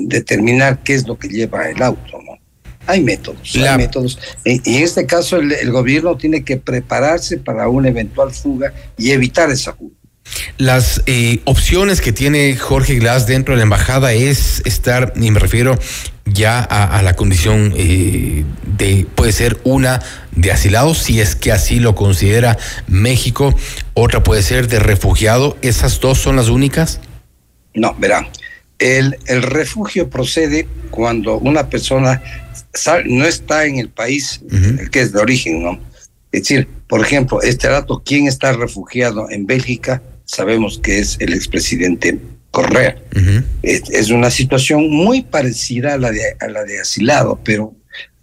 [0.01, 2.32] determinar qué es lo que lleva el auto, ¿no?
[2.85, 4.19] Hay métodos, La- hay métodos.
[4.43, 8.73] Y y en este caso el, el gobierno tiene que prepararse para una eventual fuga
[8.97, 9.95] y evitar esa fuga.
[10.57, 15.39] Las eh, opciones que tiene Jorge Glass dentro de la embajada es estar, y me
[15.39, 15.77] refiero
[16.25, 18.45] ya a, a la condición eh,
[18.77, 22.57] de, puede ser una de asilado, si es que así lo considera
[22.87, 23.53] México,
[23.93, 27.01] otra puede ser de refugiado, ¿esas dos son las únicas?
[27.73, 28.27] No, verán,
[28.79, 32.21] el, el refugio procede cuando una persona
[33.05, 34.41] no está en el país
[34.91, 35.79] que es de origen, ¿no?
[36.31, 40.01] Es decir, por ejemplo, este dato, ¿quién está refugiado en Bélgica?
[40.25, 42.19] Sabemos que es el expresidente
[42.53, 42.95] Correa.
[43.63, 47.75] es, una situación muy parecida a la, de, a la de asilado, pero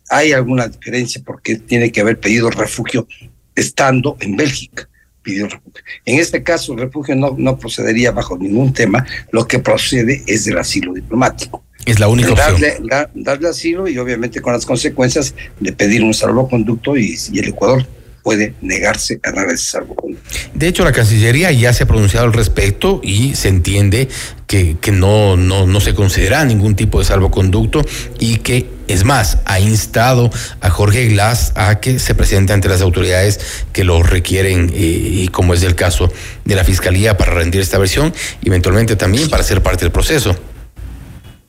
[0.08, 3.08] hay alguna diferencia porque tiene que haber pedido refugio
[3.56, 4.88] estando en Bélgica.
[5.22, 5.82] Pidió refugio.
[6.04, 10.44] En este caso, el refugio no, no procedería bajo ningún tema, lo que procede es
[10.44, 11.62] del asilo diplomático.
[11.86, 13.10] Es la única darle, opción.
[13.14, 17.86] darle asilo y obviamente con las consecuencias de pedir un salvoconducto y, y el Ecuador
[18.22, 20.30] puede negarse a dar ese salvoconducto.
[20.54, 24.08] De hecho, la Cancillería ya se ha pronunciado al respecto y se entiende
[24.46, 27.82] que, que no, no, no se considera ningún tipo de salvoconducto
[28.18, 32.80] y que, es más, ha instado a Jorge Glass a que se presente ante las
[32.80, 33.40] autoridades
[33.72, 36.12] que lo requieren, eh, y como es el caso
[36.44, 38.12] de la Fiscalía, para rendir esta versión
[38.42, 40.36] y eventualmente también para ser parte del proceso.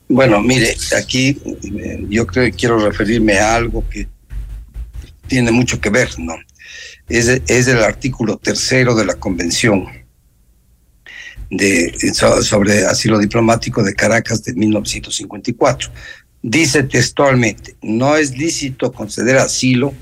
[0.08, 4.06] Bueno, mire, aquí eh, yo creo que quiero referirme a algo que
[5.26, 6.34] tiene mucho que ver, ¿no?
[7.08, 7.28] Es,
[7.68, 9.86] el artículo tercero de la Convención
[11.50, 15.90] de, sobre asilo diplomático de Caracas de 1954.
[16.42, 19.94] Dice textualmente, no es lícito conceder asilo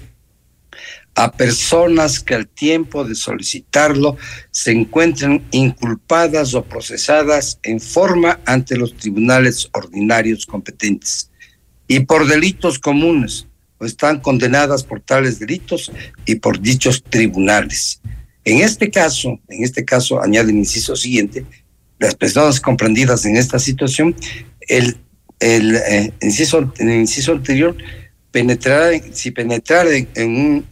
[1.14, 4.16] a personas que al tiempo de solicitarlo
[4.50, 11.30] se encuentren inculpadas o procesadas en forma ante los tribunales ordinarios competentes
[11.88, 13.48] y por delitos comunes
[13.80, 15.90] o están condenadas por tales delitos
[16.26, 18.00] y por dichos tribunales.
[18.44, 21.44] En este caso, en este caso, añade el inciso siguiente,
[21.98, 24.14] las personas comprendidas en esta situación,
[24.60, 24.96] el,
[25.40, 27.76] el, eh, inciso, el inciso anterior,
[28.30, 30.66] penetrará, si penetrar en, en un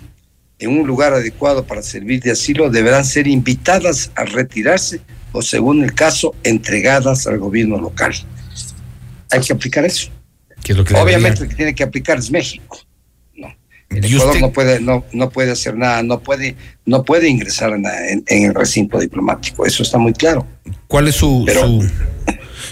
[0.59, 5.00] en un lugar adecuado para servir de asilo deberán ser invitadas a retirarse
[5.32, 8.12] o, según el caso, entregadas al gobierno local.
[9.30, 10.11] Hay que aplicar eso.
[11.00, 12.80] Obviamente el que tiene que aplicar es México.
[13.91, 18.24] El Ecuador no puede, no, no puede hacer nada, no puede, no puede ingresar en,
[18.26, 19.64] el recinto diplomático.
[19.64, 20.47] Eso está muy claro.
[20.86, 21.89] ¿Cuál es su, su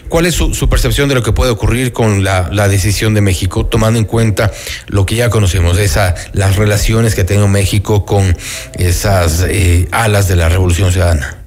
[0.09, 3.99] ¿Cuál es su, percepción de lo que puede ocurrir con la, decisión de México, tomando
[3.99, 4.53] en cuenta
[4.87, 8.37] lo que ya conocemos, esa, las relaciones que tiene México con
[8.79, 11.47] esas eh, alas de la Revolución Ciudadana?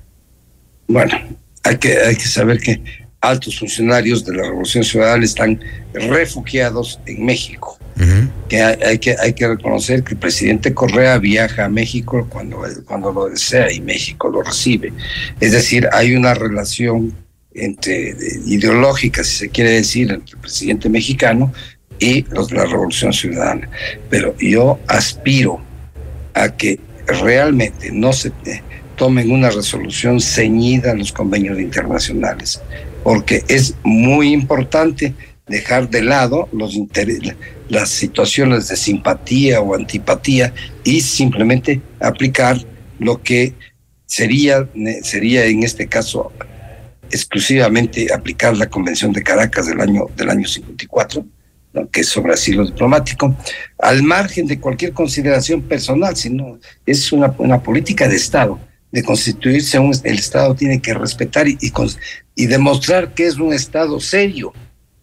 [0.87, 1.17] Bueno,
[1.63, 2.81] hay que, hay que saber que
[3.21, 5.59] altos funcionarios de la Revolución Ciudadana están
[5.93, 7.78] refugiados en México.
[8.47, 13.11] Que, hay, que hay que reconocer que el presidente Correa viaja a México cuando, cuando
[13.11, 14.93] lo desea y México lo recibe.
[15.39, 17.13] Es decir, hay una relación
[17.53, 21.51] entre ideológica, si se quiere decir, entre el presidente mexicano
[21.99, 23.69] y los de la Revolución Ciudadana.
[24.09, 25.61] Pero yo aspiro
[26.33, 28.31] a que realmente no se
[28.95, 32.61] tomen una resolución ceñida a los convenios internacionales,
[33.03, 35.13] porque es muy importante
[35.47, 36.75] dejar de lado los
[37.69, 40.53] las situaciones de simpatía o antipatía
[40.83, 42.57] y simplemente aplicar
[42.97, 43.53] lo que
[44.05, 44.67] sería,
[45.03, 46.33] sería en este caso
[47.11, 51.25] exclusivamente aplicar la Convención de Caracas del año, del año 54,
[51.91, 53.35] que es sobre asilo diplomático,
[53.77, 58.59] al margen de cualquier consideración personal, sino es una, una política de Estado.
[58.91, 61.59] De constituirse un, el Estado tiene que respetar y,
[62.35, 64.51] y, demostrar que es un Estado serio,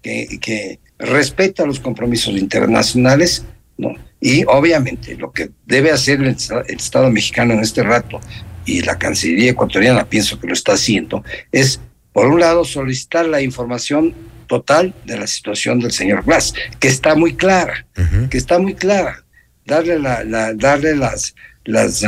[0.02, 3.44] que, que respeta los compromisos internacionales,
[3.76, 3.94] ¿no?
[4.20, 6.36] Y obviamente lo que debe hacer el,
[6.68, 8.20] el Estado mexicano en este rato
[8.64, 11.22] y la Cancillería ecuatoriana pienso que lo está haciendo,
[11.52, 11.80] es
[12.16, 14.14] por un lado, solicitar la información
[14.46, 17.86] total de la situación del señor Glass, que está muy clara,
[18.30, 19.22] que está muy clara.
[19.66, 21.34] Darle, la, darle las,
[21.66, 22.02] las,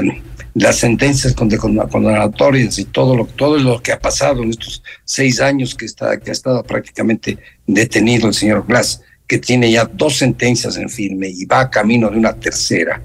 [0.55, 5.75] las sentencias condenatorias y todo lo, todo lo que ha pasado en estos seis años
[5.75, 10.77] que, está, que ha estado prácticamente detenido el señor Glass, que tiene ya dos sentencias
[10.77, 13.03] en firme y va camino de una tercera,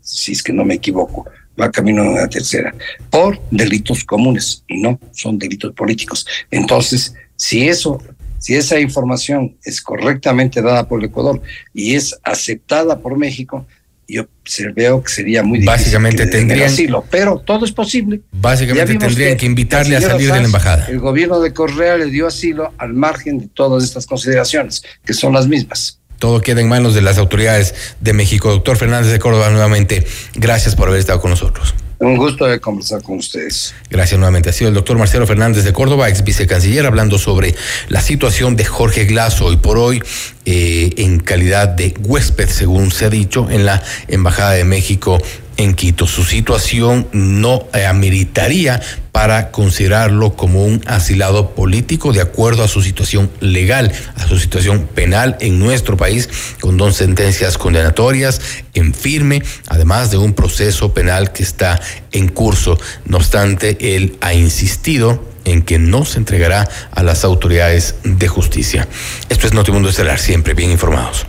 [0.00, 1.26] si es que no me equivoco
[1.60, 2.74] va camino a una tercera,
[3.10, 6.26] por delitos comunes y no son delitos políticos.
[6.50, 8.02] Entonces, si eso,
[8.38, 11.40] si esa información es correctamente dada por el Ecuador
[11.72, 13.66] y es aceptada por México,
[14.08, 14.26] yo
[14.74, 15.78] veo que sería muy difícil.
[15.78, 18.20] Básicamente tendrían asilo, pero todo es posible.
[18.32, 20.86] Básicamente tendrían que, invitarle a salir de la embajada.
[20.88, 25.32] El gobierno de Correa le dio asilo al margen de todas estas consideraciones, que son
[25.32, 26.00] las mismas.
[26.18, 28.50] Todo queda en manos de las autoridades de México.
[28.50, 31.74] Doctor Fernández de Córdoba, nuevamente, gracias por haber estado con nosotros.
[31.98, 33.74] Un gusto de conversar con ustedes.
[33.88, 34.50] Gracias nuevamente.
[34.50, 37.54] Ha sido el doctor Marcelo Fernández de Córdoba, ex vicecanciller, hablando sobre
[37.88, 40.02] la situación de Jorge Glass hoy por hoy
[40.44, 45.18] eh, en calidad de huésped, según se ha dicho, en la Embajada de México
[45.56, 46.06] en Quito.
[46.06, 48.80] Su situación no ameritaría
[49.12, 54.86] para considerarlo como un asilado político de acuerdo a su situación legal, a su situación
[54.94, 56.28] penal en nuestro país,
[56.60, 58.40] con dos sentencias condenatorias
[58.74, 61.80] en firme, además de un proceso penal que está
[62.12, 62.78] en curso.
[63.06, 68.86] No obstante, él ha insistido en que no se entregará a las autoridades de justicia.
[69.28, 71.24] Esto es Notimundo Estelar, siempre bien informados.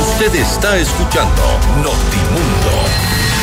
[0.00, 1.42] Usted está escuchando
[1.76, 2.61] Notimundo.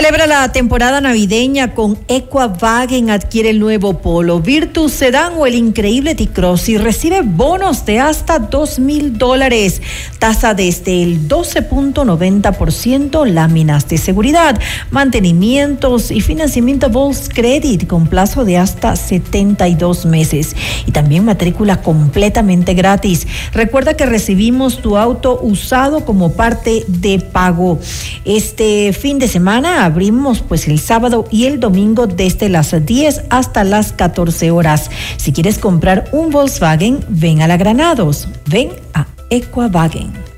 [0.00, 3.10] Celebra la temporada navideña con Equavagen.
[3.10, 8.38] Adquiere el nuevo Polo, Virtus Sedan o el increíble T-Cross y recibe bonos de hasta
[8.38, 9.82] dos mil dólares.
[10.18, 14.58] Tasa desde el 12.90%, láminas de seguridad,
[14.90, 20.56] mantenimientos y financiamiento Volks Credit con plazo de hasta 72 meses.
[20.86, 23.26] Y también matrícula completamente gratis.
[23.52, 27.78] Recuerda que recibimos tu auto usado como parte de pago.
[28.24, 33.64] Este fin de semana abrimos pues el sábado y el domingo desde las 10 hasta
[33.64, 34.90] las 14 horas.
[35.16, 40.29] Si quieres comprar un Volkswagen, ven a la Granados, ven a Equavagen.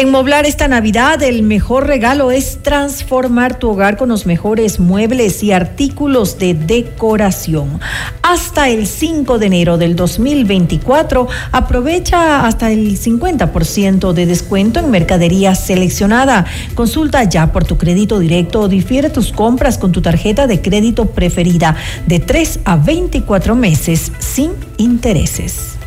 [0.00, 5.42] En Moblar esta Navidad, el mejor regalo es transformar tu hogar con los mejores muebles
[5.42, 7.80] y artículos de decoración.
[8.22, 15.54] Hasta el 5 de enero del 2024, aprovecha hasta el 50% de descuento en mercadería
[15.54, 16.46] seleccionada.
[16.74, 21.10] Consulta ya por tu crédito directo o difiere tus compras con tu tarjeta de crédito
[21.10, 21.76] preferida
[22.06, 25.79] de 3 a 24 meses sin intereses.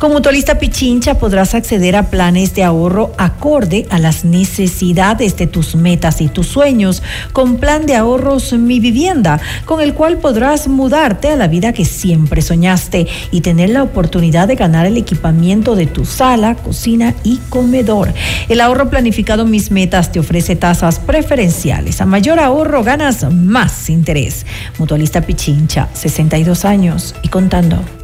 [0.00, 5.74] Con Mutualista Pichincha podrás acceder a planes de ahorro acorde a las necesidades de tus
[5.74, 7.02] metas y tus sueños
[7.34, 11.84] con plan de ahorros Mi Vivienda, con el cual podrás mudarte a la vida que
[11.84, 17.36] siempre soñaste y tener la oportunidad de ganar el equipamiento de tu sala, cocina y
[17.50, 18.14] comedor.
[18.48, 22.00] El ahorro planificado Mis Metas te ofrece tasas preferenciales.
[22.00, 24.46] A mayor ahorro ganas más interés.
[24.78, 27.99] Mutualista Pichincha, 62 años y contando.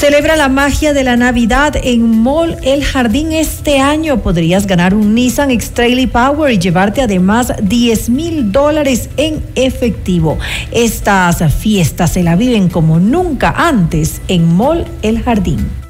[0.00, 4.22] Celebra la magia de la Navidad en Mall El Jardín este año.
[4.22, 10.38] Podrías ganar un Nissan X-Trail Power y llevarte además 10 mil dólares en efectivo.
[10.72, 15.89] Estas fiestas se la viven como nunca antes en Mall El Jardín.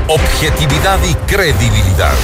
[0.08, 2.16] Objetividad y credibilidad.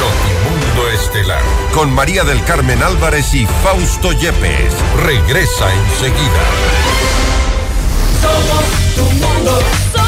[0.00, 1.42] Notimundo Estelar.
[1.74, 4.72] Con María del Carmen Álvarez y Fausto Yepes.
[5.04, 6.44] Regresa enseguida.
[8.20, 8.64] Somos
[8.96, 10.07] tu mundo.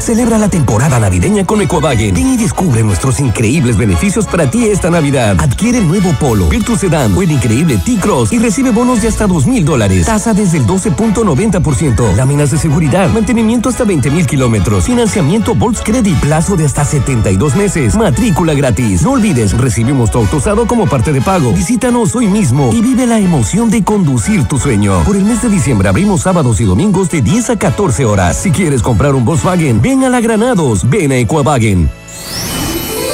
[0.00, 2.14] Celebra la temporada navideña con Ecovagen.
[2.14, 5.36] Ven y descubre nuestros increíbles beneficios para ti esta Navidad.
[5.38, 9.26] Adquiere el nuevo Polo, Virtus Sedan o el increíble T-Cross y recibe bonos de hasta
[9.26, 10.06] dos mil dólares.
[10.06, 12.14] Tasa desde el 12.90%.
[12.14, 14.84] Láminas de seguridad, mantenimiento hasta 20 mil kilómetros.
[14.84, 17.96] Financiamiento Volks Credit, plazo de hasta 72 meses.
[17.96, 19.02] Matrícula gratis.
[19.02, 21.52] No olvides, recibimos tu auto usado como parte de pago.
[21.52, 25.02] Visítanos hoy mismo y vive la emoción de conducir tu sueño.
[25.04, 28.36] Por el mes de diciembre abrimos sábados y domingos de 10 a 14 horas.
[28.36, 31.88] Si quieres comprar un Volkswagen, ven a la Granados, ven a Equavagen.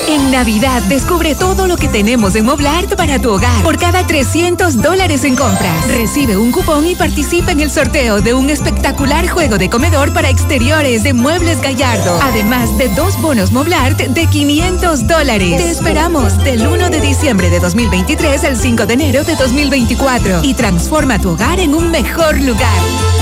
[0.09, 3.63] En Navidad descubre todo lo que tenemos en Moblart para tu hogar.
[3.63, 8.35] Por cada 300 dólares en compras, recibe un cupón y participa en el sorteo de
[8.35, 12.19] un espectacular juego de comedor para exteriores de Muebles Gallardo.
[12.21, 15.57] Además de dos bonos Moblart de 500 dólares.
[15.57, 20.55] Te esperamos del 1 de diciembre de 2023 al 5 de enero de 2024 y
[20.55, 23.14] transforma tu hogar en un mejor lugar.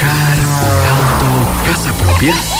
[0.00, 0.38] Viajar,
[0.88, 2.59] auto, casa propia.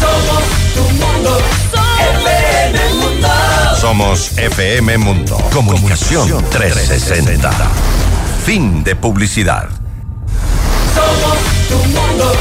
[0.00, 0.44] Somos
[0.74, 1.38] tu mundo,
[2.22, 3.28] FM Mundo.
[3.80, 5.36] Somos FM Mundo.
[5.52, 7.50] Comunicación 360.
[8.44, 9.68] Fin de publicidad.
[10.94, 11.38] Somos
[11.68, 12.32] tu mundo,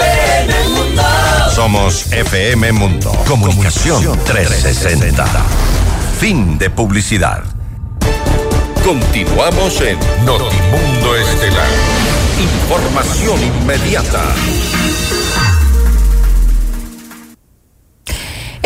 [0.00, 1.02] FM Mundo.
[1.54, 3.12] Somos FM Mundo.
[3.26, 5.24] Comunicación 360.
[6.18, 7.42] Fin de publicidad.
[8.84, 11.68] Continuamos en Notimundo Estelar.
[12.38, 14.22] Información inmediata.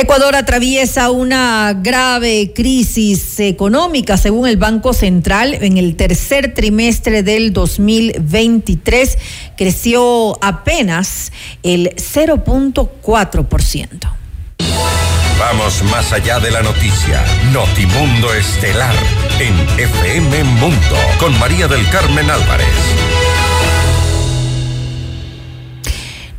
[0.01, 5.55] Ecuador atraviesa una grave crisis económica, según el Banco Central.
[5.55, 9.19] En el tercer trimestre del 2023
[9.57, 11.33] creció apenas
[11.65, 13.89] el 0.4%.
[15.37, 17.25] Vamos más allá de la noticia.
[17.53, 18.95] Notimundo Estelar
[19.41, 23.18] en FM Mundo con María del Carmen Álvarez.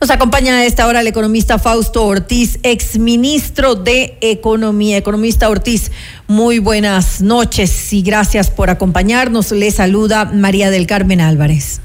[0.01, 4.95] Nos acompaña a esta hora el economista Fausto Ortiz, exministro de Economía.
[4.95, 5.91] Economista Ortiz,
[6.25, 9.51] muy buenas noches y gracias por acompañarnos.
[9.51, 11.81] Le saluda María del Carmen Álvarez.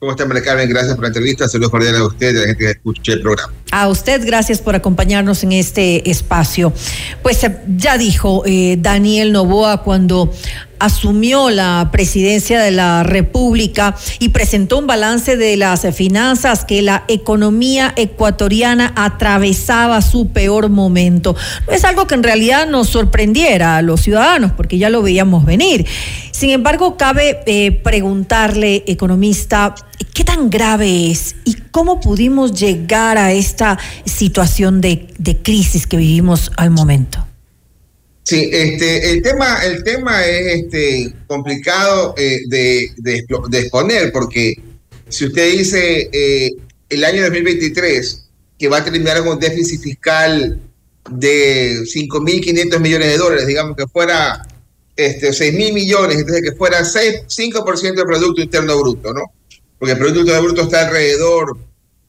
[0.00, 0.68] ¿Cómo está, María Carmen?
[0.68, 1.48] Gracias por la entrevista.
[1.48, 3.52] Saludos cordiales a usted y a la gente que escuche el programa.
[3.70, 6.72] A usted, gracias por acompañarnos en este espacio.
[7.22, 10.32] Pues eh, ya dijo eh, Daniel Novoa cuando
[10.82, 17.04] asumió la presidencia de la República y presentó un balance de las finanzas que la
[17.06, 21.36] economía ecuatoriana atravesaba su peor momento.
[21.68, 25.44] No es algo que en realidad nos sorprendiera a los ciudadanos, porque ya lo veíamos
[25.44, 25.86] venir.
[26.32, 29.76] Sin embargo, cabe eh, preguntarle, economista,
[30.12, 35.96] ¿qué tan grave es y cómo pudimos llegar a esta situación de, de crisis que
[35.96, 37.31] vivimos al momento?
[38.24, 44.54] Sí, este, el tema, el tema es este, complicado eh, de, de, de, exponer, porque
[45.08, 46.50] si usted dice eh,
[46.88, 48.24] el año 2023,
[48.58, 50.60] que va a terminar con un déficit fiscal
[51.10, 54.46] de 5.500 millones de dólares, digamos que fuera
[54.94, 59.32] este, 6.000 millones, entonces que fuera 6, 5% del Producto Interno Bruto, ¿no?
[59.78, 61.58] Porque el Producto Interno Bruto está alrededor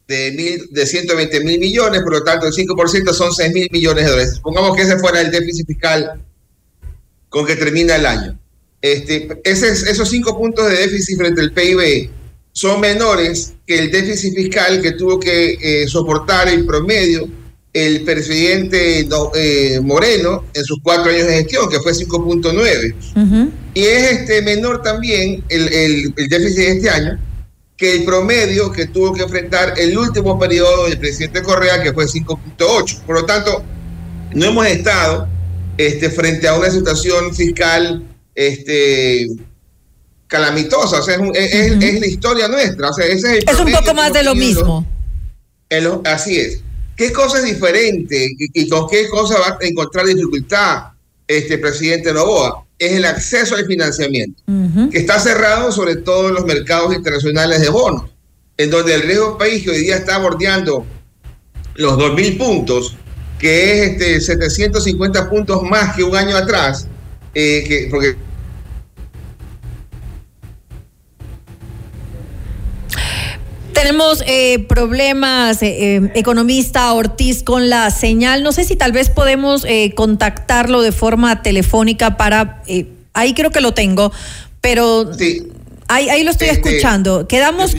[0.07, 4.05] de, mil, de 120 mil millones, por lo tanto el 5% son 6 mil millones
[4.05, 4.33] de dólares.
[4.35, 6.21] Supongamos que ese fuera el déficit fiscal
[7.29, 8.39] con que termina el año.
[8.81, 12.09] Este, ese, esos 5 puntos de déficit frente al PIB
[12.51, 17.27] son menores que el déficit fiscal que tuvo que eh, soportar en promedio
[17.73, 22.93] el presidente eh, Moreno en sus cuatro años de gestión, que fue 5.9.
[23.15, 23.51] Uh -huh.
[23.73, 27.19] Y es este menor también el, el, el déficit de este año,
[27.84, 32.05] que el promedio que tuvo que enfrentar el último periodo del presidente Correa, que fue
[32.05, 33.01] 5.8.
[33.01, 33.61] Por lo tanto,
[34.34, 35.27] no hemos estado
[35.77, 38.01] este, frente a una situación fiscal
[38.36, 39.27] este,
[40.27, 41.01] calamitosa.
[41.01, 41.21] O sea, es,
[41.53, 41.84] es, uh -huh.
[41.84, 42.89] es la historia nuestra.
[42.89, 44.88] O sea, ese es, el es un poco más de lo mismo.
[46.05, 46.61] Así es.
[46.95, 50.84] ¿Qué cosa es diferente y, con qué cosa va a encontrar dificultad
[51.27, 52.65] este presidente Novoa?
[52.86, 54.43] Es el acceso al financiamiento,
[54.91, 58.05] que está cerrado sobre todo en los mercados internacionales de bonos,
[58.57, 60.86] en donde el riesgo país que hoy día está bordeando
[61.75, 62.95] los 2.000 puntos,
[63.39, 66.88] que es este 750 puntos más que un año atrás,
[67.34, 68.15] eh, que, porque
[73.84, 78.41] Tenemos eh, problemas, eh, eh, economista Ortiz, con la señal.
[78.41, 82.63] No sé si tal vez podemos contactarlo de forma telefónica para...
[83.11, 84.13] ahí creo que lo tengo,
[84.61, 85.11] pero
[85.89, 87.27] ahí, ahí lo estoy este, escuchando.
[87.27, 87.75] Quedamos...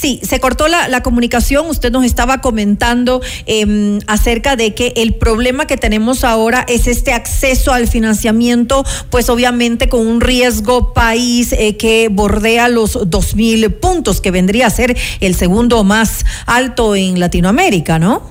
[0.00, 1.66] Sí, se cortó la, comunicación.
[1.68, 7.12] Usted nos estaba comentando em, acerca de que el problema que tenemos ahora es este
[7.12, 13.72] acceso al financiamiento, pues obviamente con un riesgo país eh, que bordea los dos mil
[13.74, 18.30] puntos, que vendría a ser el segundo más alto en Latinoamérica, ¿no?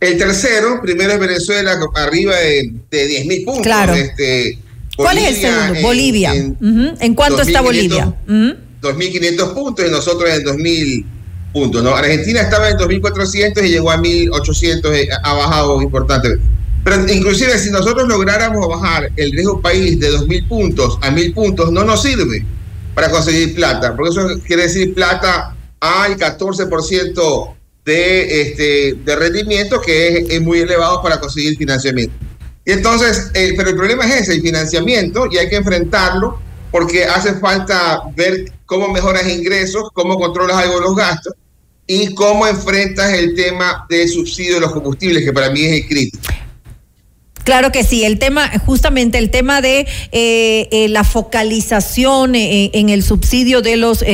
[0.00, 3.62] El tercero, primero es Venezuela, arriba de, de mil puntos.
[3.62, 3.94] Claro.
[3.94, 4.58] Este,
[4.96, 5.80] ¿Cuál es el segundo?
[5.82, 6.32] Bolivia.
[6.34, 8.14] En, cuánto está Bolivia?
[8.82, 11.06] 2.500 puntos y nosotros en 2.000
[11.52, 11.86] puntos.
[11.86, 16.38] Argentina estaba en 2.400 y llegó a 1.800, eh, ha bajado importante.
[16.84, 21.70] Pero inclusive si nosotros lográramos bajar el riesgo país de 2.000 puntos a 1.000 puntos,
[21.70, 22.44] no nos sirve
[22.94, 27.54] para conseguir plata, porque eso quiere decir plata al 14%
[27.84, 32.14] de, este, de rendimiento, que es, muy elevado para conseguir financiamiento.
[32.64, 36.38] Y entonces, eh, pero el problema es ese, el financiamiento, y hay que enfrentarlo
[36.70, 41.34] porque hace falta ver cómo mejoras ingresos, cómo controlas algo los gastos
[41.86, 45.88] y cómo enfrentas el tema del subsidio de los combustibles, que para mí es el
[45.88, 46.41] crítico.
[47.44, 52.88] Claro que sí, el tema, justamente el tema de eh, eh, la focalización eh, en
[52.88, 54.04] el subsidio de los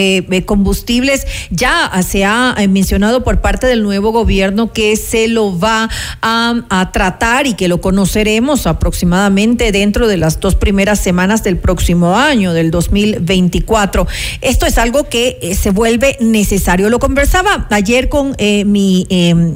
[0.47, 5.89] combustibles, ya se ha mencionado por parte del nuevo gobierno que se lo va
[6.23, 12.17] a, tratar y que lo conoceremos aproximadamente dentro de las dos primeras semanas del próximo
[12.17, 14.07] año, del 2024.
[14.41, 16.89] Esto es algo que se vuelve necesario.
[16.89, 19.07] Lo conversaba ayer con mi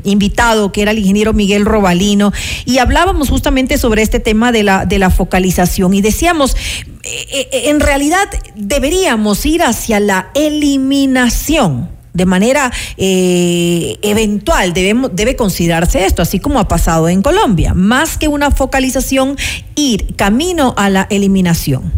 [0.05, 2.33] invitado, que era el ingeniero Miguel Robalino,
[2.67, 5.95] y hablábamos justamente sobre este tema de la, de la focalización.
[5.95, 6.57] Y decíamos,
[7.05, 14.73] eh, eh, en realidad deberíamos ir hacia la eliminación de manera eh, eventual.
[14.73, 19.37] Debemos, debe considerarse esto, así como ha pasado en Colombia, más que una focalización,
[19.75, 21.93] ir camino a la eliminación.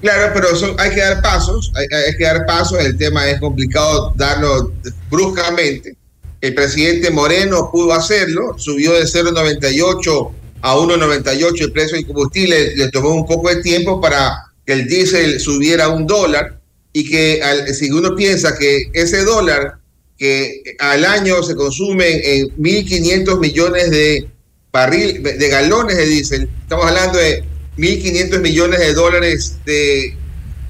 [0.00, 4.72] Claro, pero hay que dar pasos, hay, que dar pasos, el tema es complicado darlo
[5.10, 5.94] bruscamente,
[6.40, 10.30] el presidente Moreno pudo hacerlo, subió de 0,98
[10.62, 14.86] a 1,98 el precio del combustible, le tomó un poco de tiempo para que el
[14.86, 16.58] diésel subiera un dólar
[16.92, 17.40] y que
[17.72, 19.78] si uno piensa que ese dólar
[20.18, 24.28] que al año se consume en 1.500 millones de
[24.72, 27.42] barril, de galones de diésel, estamos hablando de
[27.78, 30.14] 1.500 millones de dólares de,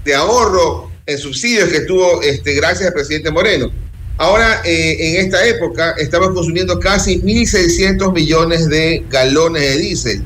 [0.04, 3.72] de ahorro en subsidios que tuvo este, gracias al presidente Moreno.
[4.20, 10.22] Ahora, eh, en esta época, estamos consumiendo casi 1.600 millones de galones de diésel.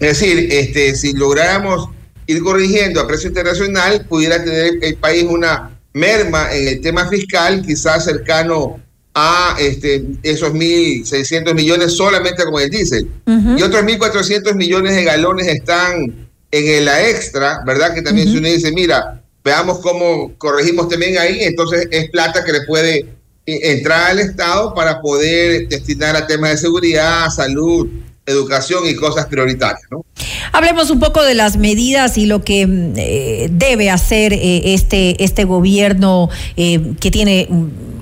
[0.00, 1.88] Es decir, este, si lográramos
[2.26, 7.64] ir corrigiendo a precio internacional, pudiera tener el país una merma en el tema fiscal,
[7.64, 8.78] quizás cercano
[9.14, 13.08] a este, esos 1.600 millones solamente con el diésel.
[13.56, 17.94] Y otros 1.400 millones de galones están en la extra, ¿verdad?
[17.94, 22.52] Que también si uno dice, mira, veamos cómo corregimos también ahí, entonces es plata que
[22.52, 27.88] le puede entrar al Estado para poder destinar a temas de seguridad, salud,
[28.26, 29.82] educación y cosas prioritarias.
[29.90, 30.04] ¿no?
[30.52, 35.22] Hablemos un poco de las medidas y lo que mm, eh, debe hacer eh, este,
[35.22, 37.48] este gobierno eh, que tiene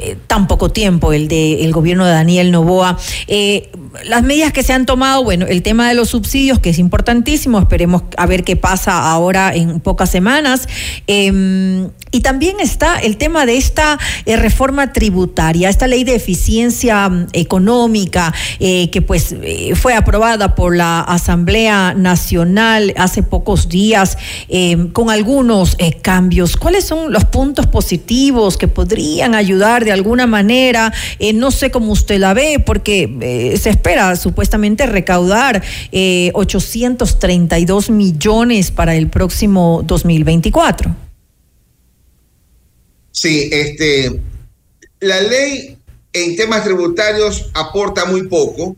[0.00, 2.98] mm, tan poco tiempo, el de el gobierno de Daniel Novoa.
[4.04, 7.58] las medidas que se han tomado, bueno, el tema de los subsidios, que es importantísimo,
[7.58, 10.68] esperemos a ver qué pasa ahora en pocas semanas.
[11.06, 17.08] Em, y también está el tema de esta eh, reforma tributaria, esta ley de eficiencia
[17.08, 24.18] mm, económica eh, que pues eh, fue aprobada por la Asamblea Nacional hace pocos días
[24.92, 26.56] con algunos cambios.
[26.56, 30.92] ¿Cuáles son los puntos positivos que podrían ayudar de alguna manera?
[31.34, 35.62] no sé cómo usted la ve, porque se espera supuestamente recaudar
[36.32, 40.94] 832 millones para el próximo 2024.
[43.12, 44.20] Sí, este,
[45.00, 45.76] la ley
[46.12, 48.76] en temas tributarios aporta muy poco,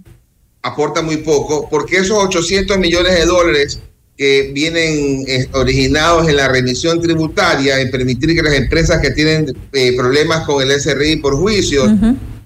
[0.62, 3.80] aporta muy poco, porque esos 800 millones de dólares
[4.22, 9.52] que vienen eh, originados en la remisión tributaria, en permitir que las empresas que tienen
[9.72, 11.92] eh, problemas con el SRI por juicio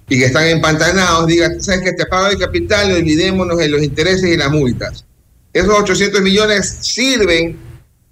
[0.09, 4.27] y que están empantanados digan, ¿sabes que Te pago el capital olvidémonos de los intereses
[4.27, 5.05] y las multas.
[5.53, 7.55] Esos 800 millones sirven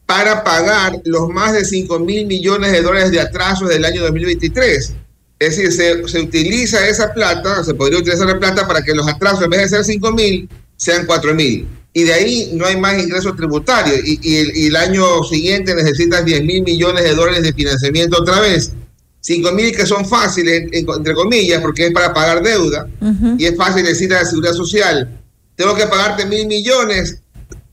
[0.05, 4.93] para pagar los más de 5 mil millones de dólares de atrasos del año 2023.
[5.39, 9.07] Es decir, se, se, utiliza esa plata, se podría utilizar la plata para que los
[9.07, 10.47] atrasos, en vez de ser 5 mil,
[10.77, 11.67] sean 4 mil.
[11.97, 14.01] Y de ahí no hay más ingresos tributarios.
[14.03, 18.21] Y, y, el, y el, año siguiente necesitas 10 mil millones de dólares de financiamiento
[18.21, 18.73] otra vez.
[19.21, 22.85] 5 mil que son fáciles, entre comillas, porque es para pagar deuda.
[22.99, 23.35] Uh -huh.
[23.39, 25.09] Y es fácil decir a la seguridad social,
[25.55, 27.19] tengo que pagarte mil millones,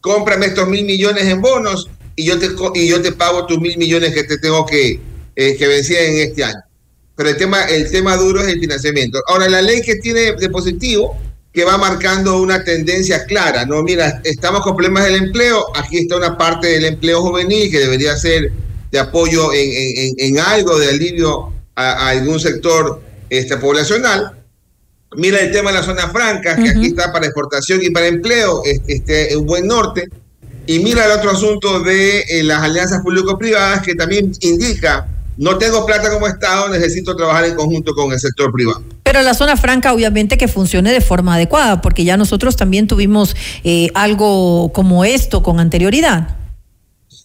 [0.01, 3.77] cómprame estos mil millones en bonos y yo te, y yo te pago tus mil
[3.77, 5.01] millones que te tengo que,
[5.35, 6.63] eh, que vencer en este año.
[7.17, 9.21] Pero el tema, el tema duro es el financiamiento.
[9.27, 11.19] Ahora, la ley que tiene de positivo,
[11.53, 13.83] que va marcando una tendencia clara, ¿no?
[13.83, 18.17] Mira, estamos con problemas del empleo, aquí está una parte del empleo juvenil que debería
[18.17, 18.51] ser
[18.91, 24.33] de apoyo en, en, en algo, de alivio a, a, algún sector este, poblacional.
[25.17, 26.77] Mira el tema de la zona franca, que uh -huh.
[26.79, 30.09] aquí está para exportación y para empleo, este, un buen norte.
[30.67, 35.07] Y mira el otro asunto de eh, las alianzas público-privadas, que también indica
[35.37, 38.83] no tengo plata como Estado, necesito trabajar en conjunto con el sector privado.
[39.03, 43.37] Pero la zona franca, obviamente, que funcione de forma adecuada, porque ya nosotros también tuvimos
[43.65, 46.37] eh, algo como esto con anterioridad.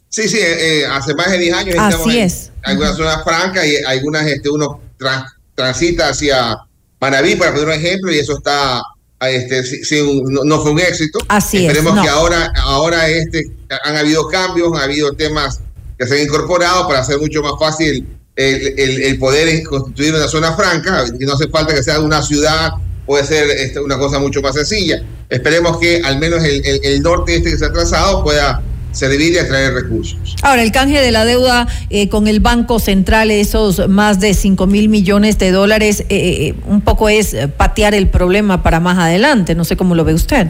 [0.09, 2.51] Sí, sí, eh, hace más de 10 años Así es.
[2.63, 2.97] en algunas uh -huh.
[2.97, 6.57] zonas francas y algunas, este, uno trans, transita hacia
[6.99, 8.81] Manaví, para poner un ejemplo, y eso está
[9.19, 11.19] este, sí, no, no, fue un éxito.
[11.27, 12.03] Así Esperemos es, no.
[12.03, 13.43] que ahora, ahora este,
[13.83, 15.59] han habido cambios, han habido temas
[15.97, 18.05] que se han incorporado para hacer mucho más fácil
[18.35, 22.21] el, el, el poder constituir una zona franca, y no hace falta que sea una
[22.21, 22.71] ciudad,
[23.07, 25.01] puede ser este, una cosa mucho más sencilla.
[25.29, 28.61] Esperemos que al menos el, el, norte este que se ha trazado pueda
[28.91, 30.35] servir y atraer recursos.
[30.43, 34.67] Ahora, el canje de la deuda eh, con el Banco Central, esos más de 5
[34.67, 39.55] mil millones de dólares, eh, eh, un poco es patear el problema para más adelante.
[39.55, 40.47] No sé cómo lo ve usted.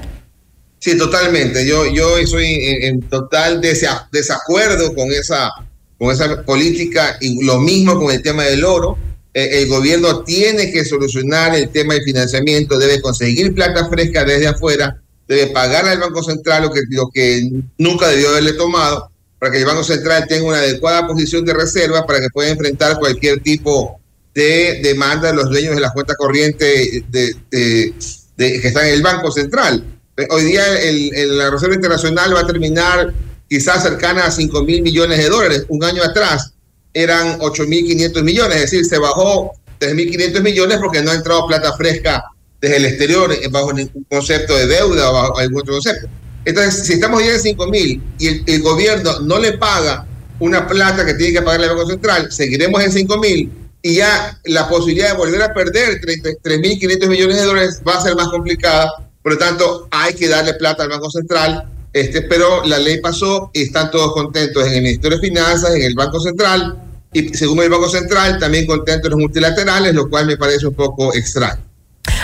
[0.88, 1.68] Sí, totalmente.
[1.68, 5.50] Yo, yo estoy en, total desa desacuerdo con esa,
[5.98, 8.98] con esa política y lo mismo con el tema del oro.
[9.34, 14.48] Eh, el gobierno tiene que solucionar el tema del financiamiento, debe conseguir plata fresca desde
[14.48, 19.66] afuera, debe pagar al Banco Central lo que, nunca debió haberle tomado para que el
[19.66, 24.00] Banco Central tenga una adecuada posición de reserva para que pueda enfrentar cualquier tipo
[24.34, 27.94] de demanda de los dueños de la cuenta corriente de, de,
[28.38, 29.97] de, que están en el Banco Central.
[30.30, 33.14] Hoy día el, la Reserva Internacional va a terminar
[33.48, 35.65] quizás cercana a 5 mil millones de dólares.
[35.69, 36.53] Un año atrás
[36.94, 41.11] eran 8 mil 500 millones, es decir, se bajó 3 mil 500 millones porque no
[41.11, 42.23] ha entrado plata fresca
[42.60, 46.07] desde el exterior bajo ningún concepto de deuda o bajo algún otro concepto.
[46.45, 50.07] Entonces, si estamos ya en 5 mil y el, el, gobierno no le paga
[50.39, 53.52] una plata que tiene que pagarle el Banco Central, seguiremos en 5 mil
[53.84, 58.15] y ya la posibilidad de volver a perder 3.500 millones de dólares va a ser
[58.15, 58.91] más complicada.
[59.28, 61.66] Por lo tanto, hay que darle plata al Banco Central.
[61.91, 65.82] Este, pero la ley pasó y están todos contentos en el Ministerio de Finanzas, en
[65.82, 66.82] el Banco Central
[67.12, 71.14] y según el Banco Central también contentos los multilaterales, lo cual me parece un poco
[71.14, 71.62] extraño.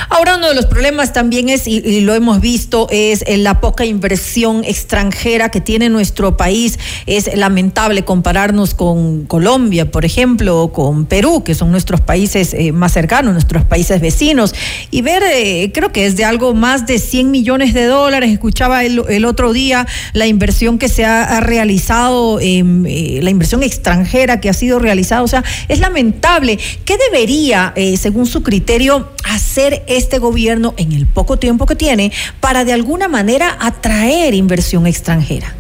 [0.10, 4.64] Ahora uno de los problemas también es, y, lo hemos visto, es la poca inversión
[4.64, 6.80] extranjera que tiene nuestro país.
[7.06, 12.72] Es lamentable compararnos con Colombia, por ejemplo, o con Perú, que son nuestros países eh,
[12.72, 14.54] más cercanos, nuestros países vecinos,
[14.92, 18.32] y ver, eh, creo que es de algo más de 100 millones de dólares.
[18.32, 24.50] Escuchaba el, otro día la inversión que se ha, realizado, eh, la inversión extranjera que
[24.50, 25.24] ha sido realizada.
[25.24, 26.58] O sea, es lamentable.
[26.86, 32.12] ¿Qué debería, eh, según su criterio, hacer este gobierno en el poco tiempo que tiene
[32.40, 35.56] para de alguna manera atraer inversión extranjera?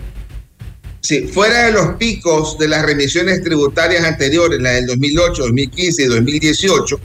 [1.01, 6.05] Sí, fuera de los picos de las remisiones tributarias anteriores, la del 2008, 2015 y
[6.05, 6.99] 2018,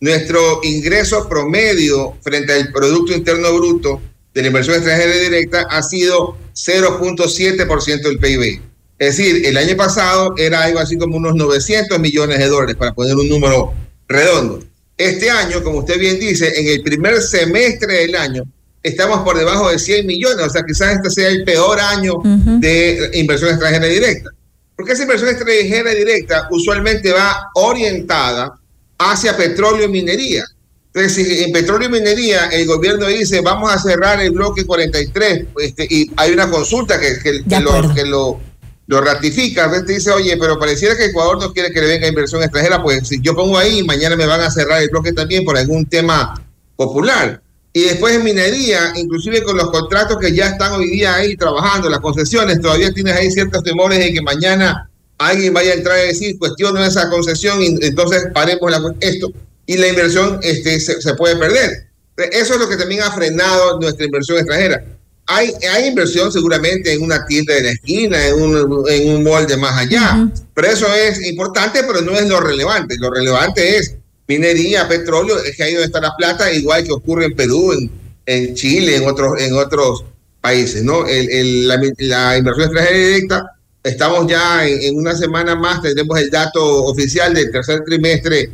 [0.00, 4.02] nuestro ingreso promedio frente al Producto Interno Bruto
[4.34, 8.60] de la inversión extranjera directa ha sido 0.7% del PIB.
[8.98, 12.92] Es decir, el año pasado era algo así como unos 900 millones de dólares, para
[12.92, 13.72] poner un número
[14.08, 14.60] redondo.
[14.96, 18.44] Este año, como usted bien dice, en el primer semestre del año
[18.82, 22.22] estamos por debajo de 100 millones, o sea, quizás este sea el peor año uh
[22.22, 22.60] -huh.
[22.60, 24.30] de inversión extranjera directa.
[24.76, 28.52] Porque esa inversión extranjera directa usualmente va orientada
[28.98, 30.44] hacia petróleo y minería.
[30.92, 35.46] Entonces, si en petróleo y minería el gobierno dice vamos a cerrar el bloque 43
[35.60, 38.40] este, y hay una consulta que, que, que lo, que lo
[38.86, 42.06] lo ratifica, a veces dice, oye, pero pareciera que Ecuador no quiere que le venga
[42.06, 45.44] inversión extranjera, pues si yo pongo ahí, mañana me van a cerrar el bloque también
[45.44, 46.34] por algún tema
[46.76, 47.40] popular.
[47.72, 51.88] Y después en minería, inclusive con los contratos que ya están hoy día ahí trabajando,
[51.88, 54.88] las concesiones, todavía tienes ahí ciertos temores de que mañana
[55.18, 59.32] alguien vaya a entrar a decir, cuestiono esa concesión y entonces paremos la, esto.
[59.66, 61.88] y la inversión este, se, se puede perder.
[62.16, 64.84] Eso es lo que también ha frenado nuestra inversión extranjera.
[65.26, 69.56] Hay, hay inversión seguramente en una tienda de la esquina, en un, en un molde
[69.56, 72.96] más allá, pero eso es importante, pero no es lo relevante.
[72.98, 73.96] Lo relevante es
[74.28, 77.90] minería, petróleo, es que ahí donde está la plata, igual que ocurre en Perú, en,
[78.26, 80.04] en Chile, en otros, en otros
[80.40, 81.06] países, ¿no?
[81.06, 83.50] El, el, la, la, inversión extranjera directa,
[83.82, 88.50] estamos ya en, en, una semana más, tenemos el dato oficial del tercer trimestre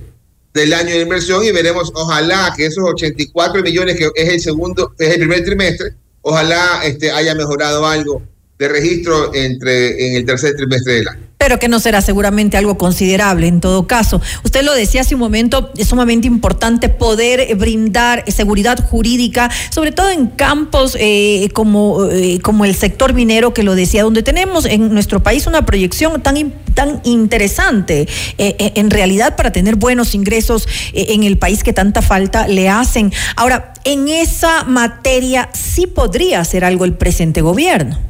[0.52, 4.94] del año de inversión y veremos, ojalá que esos 84 millones que es el segundo,
[4.98, 8.22] es el primer trimestre, ojalá este, haya mejorado algo
[8.60, 12.76] de registro entre en el tercer trimestre del año pero que no será seguramente algo
[12.76, 14.20] considerable en todo caso.
[14.44, 20.10] Usted lo decía hace un momento, es sumamente importante poder brindar seguridad jurídica, sobre todo
[20.10, 24.92] en campos eh, como, eh, como el sector minero que lo decía, donde tenemos en
[24.92, 28.06] nuestro país una proyección tan, tan interesante
[28.36, 33.14] eh, en realidad para tener buenos ingresos en el país que tanta falta le hacen.
[33.36, 38.09] Ahora, en esa materia sí podría hacer algo el presente gobierno.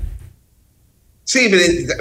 [1.31, 1.49] Sí,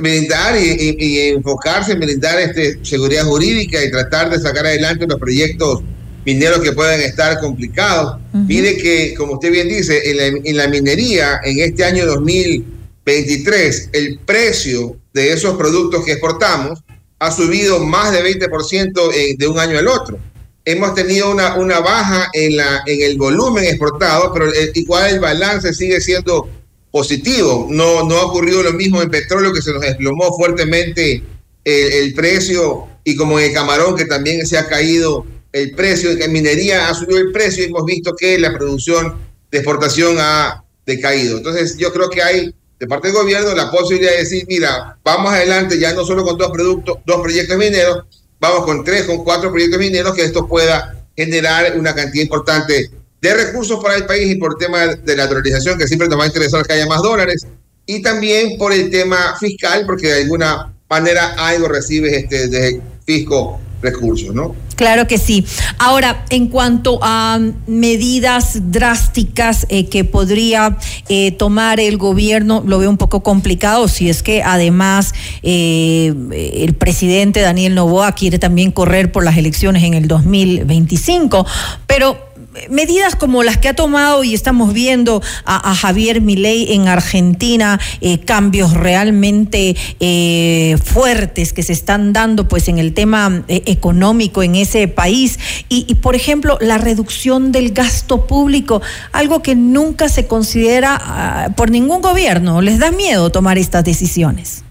[0.02, 5.06] brindar y, y, y, enfocarse en brindar este, seguridad jurídica y tratar de sacar adelante
[5.06, 5.82] los proyectos
[6.26, 8.20] mineros que puedan estar complicados.
[8.34, 8.48] Uh -huh.
[8.48, 13.90] Mire que, como usted bien dice, en la, en la, minería, en este año 2023,
[13.94, 16.80] el precio de esos productos que exportamos
[17.20, 20.18] ha subido más de 20% de un año al otro.
[20.66, 25.20] Hemos tenido una, una baja en, la, en el volumen exportado, pero el, igual el
[25.20, 26.50] balance sigue siendo
[26.92, 27.68] positivo.
[27.70, 31.24] No, no ha ocurrido lo mismo en petróleo, que se nos desplomó fuertemente
[31.64, 36.12] el, precio, y como en el camarón, que también se ha caído el precio.
[36.12, 39.16] En minería ha subido el precio y hemos visto que la producción
[39.52, 41.38] de exportación ha decaído.
[41.38, 45.34] Entonces, yo creo que hay de parte del gobierno la posibilidad de decir, mira, vamos
[45.34, 48.06] adelante ya no solo con dos productos, dos proyectos mineros,
[48.40, 52.90] vamos con tres, con cuatro proyectos mineros, que esto pueda generar una cantidad importante
[53.22, 56.24] de recursos para el país y por tema de la dolarización, que siempre nos va
[56.24, 57.46] a interesar que haya más dólares,
[57.86, 63.60] y también por el tema fiscal, porque de alguna manera algo recibes este, de fisco
[63.82, 64.56] recursos, ¿no?
[64.76, 65.46] Claro que sí.
[65.78, 70.78] Ahora, en cuanto a medidas drásticas eh, que podría
[71.10, 75.14] eh, tomar el gobierno, lo veo un poco complicado si es que además
[75.44, 76.14] eh,
[76.56, 81.46] el presidente Daniel Novoa quiere también correr por las elecciones en el 2025,
[81.88, 82.29] pero
[82.70, 88.20] medidas como las que ha tomado y estamos viendo a, Javier Milei en Argentina, eh,
[88.20, 94.56] cambios realmente eh, fuertes que se están dando pues en el tema eh, económico en
[94.56, 95.40] ese país
[95.70, 98.82] y, por ejemplo la reducción del gasto público,
[99.12, 102.62] algo que nunca se considera uh, por ningún gobierno.
[102.62, 104.64] ¿Les da miedo tomar estas decisiones?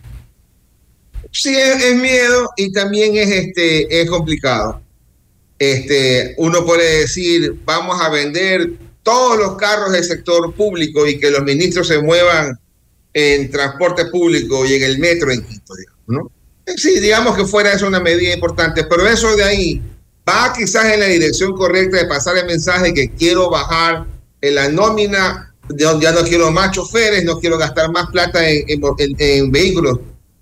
[1.30, 4.80] Sí, es, es miedo y también es este es complicado
[5.58, 8.70] este, uno puede decir, vamos a vender
[9.02, 12.58] todos los carros del sector público y que los ministros se muevan
[13.12, 16.32] en transporte público y en el metro en Quito, digamos, ¿no?
[16.76, 19.82] Sí, digamos que fuera eso una medida importante, pero eso de ahí
[20.28, 24.06] va quizás en la dirección correcta de pasar el mensaje que quiero bajar
[24.40, 28.64] en la nómina, ya no quiero más choferes, no quiero gastar más plata en,
[29.18, 29.98] en vehículos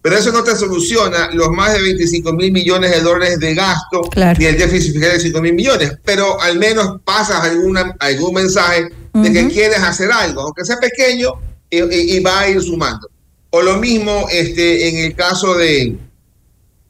[0.07, 4.03] pero eso no te soluciona los más de 25 mil millones de dólares de gasto
[4.03, 4.39] claro.
[4.39, 8.85] ni el déficit fiscal de 5 mil millones, pero al menos pasas alguna, algún mensaje
[8.85, 9.23] uh -huh.
[9.25, 11.33] de que quieres hacer algo, aunque sea pequeño,
[11.69, 13.11] y, y, y, va a ir sumando.
[13.51, 15.97] O lo mismo este, en el caso de,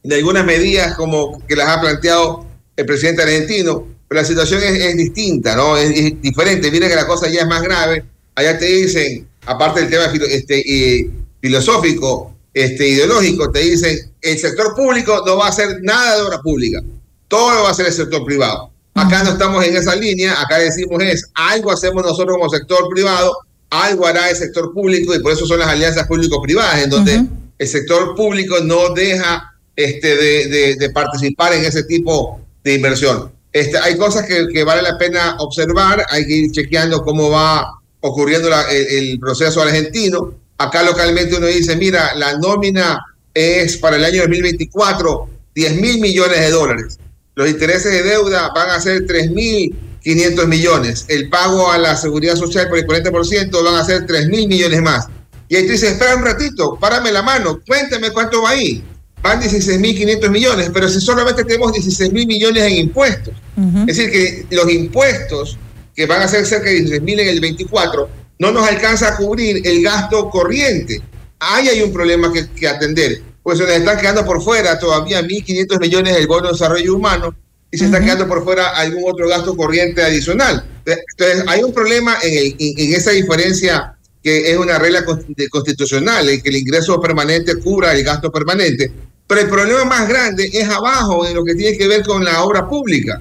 [0.03, 2.45] de algunas medidas como que las ha planteado
[2.77, 5.79] el presidente argentino, pero la situación es, es distinta, ¿no?
[5.79, 6.71] Es, es, diferente.
[6.71, 8.05] Mira que la cosa ya es más grave.
[8.35, 11.11] Allá te dicen, aparte del tema este, eh,
[11.41, 16.41] filosófico, este, ideológico, te dicen el sector público no va a hacer nada de obra
[16.41, 16.83] pública,
[17.29, 18.71] todo lo va a hacer el sector privado.
[18.95, 23.37] Acá no estamos en esa línea, acá decimos es algo hacemos nosotros como sector privado,
[23.69, 27.21] algo hará el sector público y por eso son las alianzas público-privadas, en donde uh
[27.21, 27.29] -huh.
[27.59, 33.33] el sector público no deja este, de, de, de, participar en ese tipo de inversión.
[33.53, 37.67] Este, hay cosas que, que, vale la pena observar, hay que ir chequeando cómo va
[38.01, 42.99] ocurriendo la, el, el proceso argentino Acá localmente uno dice, mira, la nómina
[43.35, 46.99] es para el año 2024 10 mil millones de dólares.
[47.35, 51.05] Los intereses de deuda van a ser 3 mil 500 millones.
[51.09, 54.81] El pago a la seguridad social por el 40% van a ser 3 mil millones
[54.81, 55.07] más.
[55.49, 58.85] Y ahí tú dices, espera un ratito, párame la mano, cuéntame cuánto va ahí.
[59.23, 63.35] Van 16 mil 500 millones, pero si solamente tenemos 16 mil millones en impuestos.
[63.57, 63.91] Uh -huh.
[63.91, 65.59] Es decir, que los impuestos,
[65.95, 68.09] que van a ser cerca de 16 mil en el 24,
[68.39, 71.01] no nos alcanza a cubrir el gasto corriente.
[71.39, 75.23] Ahí hay un problema que, que atender, pues se nos están quedando por fuera todavía
[75.23, 77.35] 1.500 millones del bono de desarrollo humano
[77.71, 80.65] y se está quedando por fuera algún otro gasto corriente adicional.
[80.85, 86.41] Entonces, hay un problema en, el, en, esa diferencia que es una regla constitucional, en
[86.41, 88.91] que el ingreso permanente cubra el gasto permanente.
[89.27, 92.43] Pero el problema más grande es abajo en lo que tiene que ver con la
[92.43, 93.21] obra pública,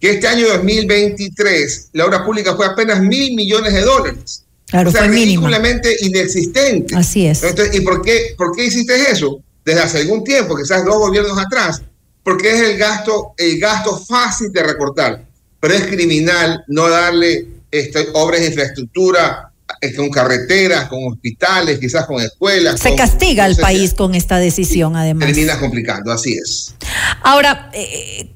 [0.00, 4.44] que este año 2023 la obra pública fue apenas mil millones de dólares.
[4.68, 5.48] Claro, o sea, fue mínimo.
[6.00, 6.94] inexistente.
[6.94, 7.42] Así es.
[7.42, 9.40] Entonces, ¿Y por qué, por qué hiciste eso?
[9.64, 11.82] Desde hace algún tiempo, quizás dos gobiernos atrás,
[12.22, 15.24] porque es el gasto, el gasto fácil de recortar,
[15.60, 22.06] pero es criminal no darle este, obras de infraestructura eh, con carreteras, con hospitales, quizás
[22.06, 22.80] con escuelas.
[22.80, 25.26] Se castiga al país con esta decisión, además.
[25.26, 26.74] Termina complicando, así es.
[27.22, 28.30] Ahora, eh,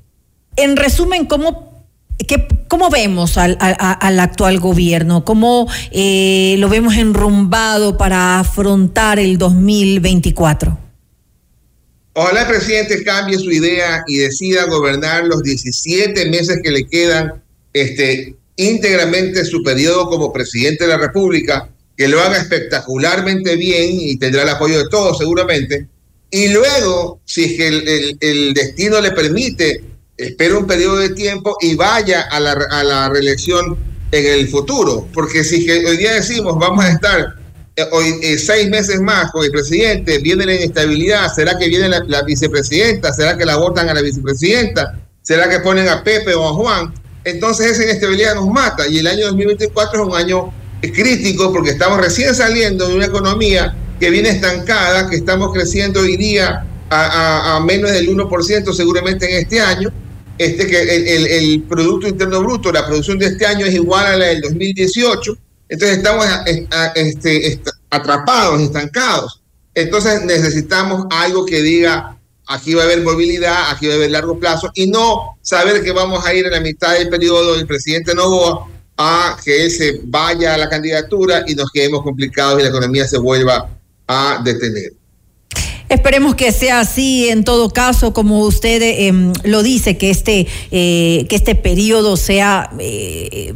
[0.57, 1.72] en resumen, ¿cómo
[2.69, 5.25] ¿Cómo vemos al, actual gobierno?
[5.25, 10.79] ¿Cómo eh, lo vemos enrumbado para afrontar el 2024?
[12.15, 17.43] Ojalá el presidente cambie su idea y decida gobernar los 17 meses que le quedan
[17.73, 24.17] este, íntegramente su periodo como presidente de la República, que lo haga espectacularmente bien y
[24.17, 25.87] tendrá el apoyo de todos seguramente.
[26.31, 31.57] Y luego, si es que el, el destino le permite, espera un periodo de tiempo
[31.61, 33.77] y vaya a la, a la reelección
[34.11, 35.09] en el futuro.
[35.13, 37.43] Porque si hoy día decimos vamos a estar
[37.75, 41.89] eh, hoy eh, seis meses más con el presidente, viene la inestabilidad, ¿será que viene
[41.89, 43.15] la, vicepresidenta?
[43.15, 44.99] ¿Será que la votan a la vicepresidenta?
[45.23, 46.93] ¿Será que ponen a Pepe o a Juan?
[47.25, 50.53] Entonces esa inestabilidad nos mata y el año 2024 es un año
[50.83, 56.19] crítico porque estamos recién saliendo de una economía que viene estancada, que estamos creciendo hoy
[56.19, 59.93] día a, a menos del 1% seguramente en este año
[60.39, 64.17] este, que el, el, Producto Interno Bruto, la producción de este año es igual a
[64.17, 65.37] la del 2018,
[65.69, 66.27] entonces estamos
[66.95, 67.61] este,
[67.91, 69.43] atrapados, estancados.
[69.75, 74.39] Entonces necesitamos algo que diga, aquí va a haber movilidad, aquí va a haber largo
[74.39, 78.15] plazo, y no saber que vamos a ir en la mitad del periodo del presidente
[78.15, 82.69] Novoa a que él se vaya a la candidatura y nos quedemos complicados y la
[82.69, 83.71] economía se vuelva
[84.07, 84.93] a detener.
[85.93, 91.27] Esperemos que sea así en todo caso, como usted em, lo dice, que este, eh,
[91.29, 93.53] que este periodo sea eh,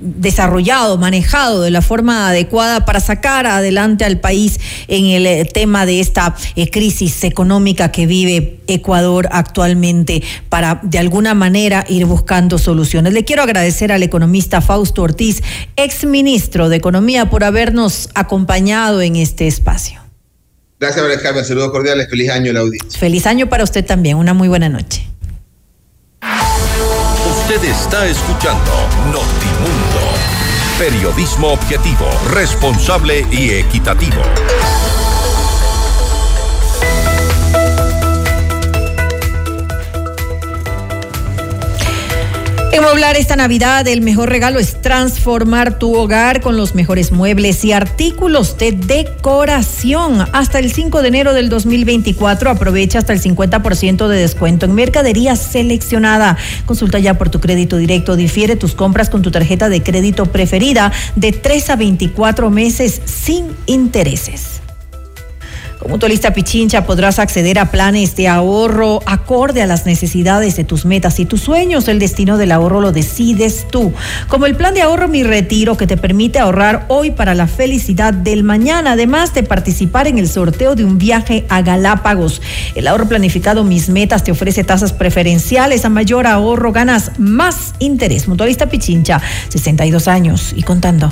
[0.00, 5.86] desarrollado, manejado de la forma adecuada para sacar adelante al país en el eh, tema
[5.86, 6.36] de esta
[6.70, 13.12] crisis económica que vive Ecuador actualmente para de alguna manera ir buscando soluciones.
[13.12, 15.42] Le quiero agradecer al economista Fausto Ortiz,
[15.74, 20.05] exministro de Economía, por habernos acompañado en este espacio.
[20.78, 21.44] Gracias, María Carmen.
[21.44, 22.08] Saludos cordiales.
[22.08, 22.98] Feliz año la audiencia.
[22.98, 24.16] Feliz año para usted también.
[24.16, 25.06] Una muy buena noche.
[27.30, 28.72] Usted está escuchando
[29.06, 30.16] Notimundo.
[30.78, 34.22] Periodismo objetivo, responsable y equitativo.
[42.76, 47.64] En Moblar esta Navidad el mejor regalo es transformar tu hogar con los mejores muebles
[47.64, 50.26] y artículos de decoración.
[50.32, 55.36] Hasta el 5 de enero del 2024 aprovecha hasta el 50% de descuento en mercadería
[55.36, 56.36] seleccionada.
[56.66, 58.14] Consulta ya por tu crédito directo.
[58.14, 63.56] Difiere tus compras con tu tarjeta de crédito preferida de 3 a 24 meses sin
[63.64, 64.65] intereses.
[65.88, 71.20] Mutualista Pichincha podrás acceder a planes de ahorro acorde a las necesidades de tus metas
[71.20, 71.88] y tus sueños.
[71.88, 73.92] El destino del ahorro lo decides tú.
[74.28, 78.12] Como el plan de ahorro Mi Retiro que te permite ahorrar hoy para la felicidad
[78.12, 82.42] del mañana, además de participar en el sorteo de un viaje a Galápagos.
[82.74, 85.84] El ahorro planificado Mis Metas te ofrece tasas preferenciales.
[85.84, 88.28] A mayor ahorro ganas más interés.
[88.28, 91.10] Mutualista Pichincha, 62 años y contando.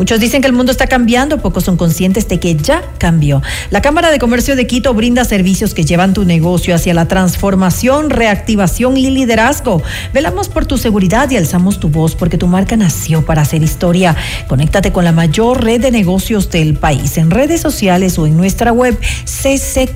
[0.00, 3.42] Muchos dicen que el mundo está cambiando, pocos son conscientes de que ya cambió.
[3.70, 8.08] La Cámara de Comercio de Quito brinda servicios que llevan tu negocio hacia la transformación,
[8.08, 9.82] reactivación y liderazgo.
[10.14, 14.16] Velamos por tu seguridad y alzamos tu voz porque tu marca nació para hacer historia.
[14.48, 18.72] Conéctate con la mayor red de negocios del país en redes sociales o en nuestra
[18.72, 19.90] web ccq.ec.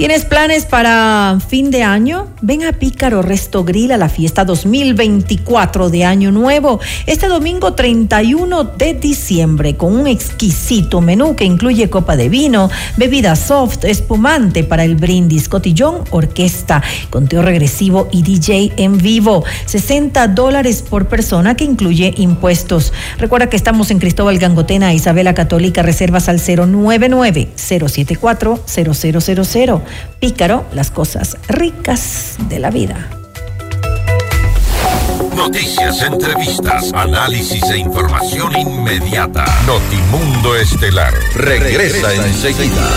[0.00, 2.28] ¿Tienes planes para fin de año?
[2.40, 8.64] Ven a Pícaro Resto Grill a la fiesta 2024 de Año Nuevo este domingo 31
[8.64, 14.84] de diciembre con un exquisito menú que incluye copa de vino, bebida soft, espumante para
[14.84, 19.44] el brindis, cotillón, orquesta, conteo regresivo y DJ en vivo.
[19.66, 22.94] 60 dólares por persona que incluye impuestos.
[23.18, 29.89] Recuerda que estamos en Cristóbal Gangotena, Isabela Católica, reservas al 099 074 0000.
[30.18, 33.08] Pícaro, las cosas ricas de la vida.
[35.34, 39.44] Noticias, entrevistas, análisis e información inmediata.
[39.66, 42.90] Notimundo Estelar regresa, enseguida.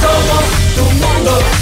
[0.00, 0.44] Somos
[0.76, 1.61] tu mundo.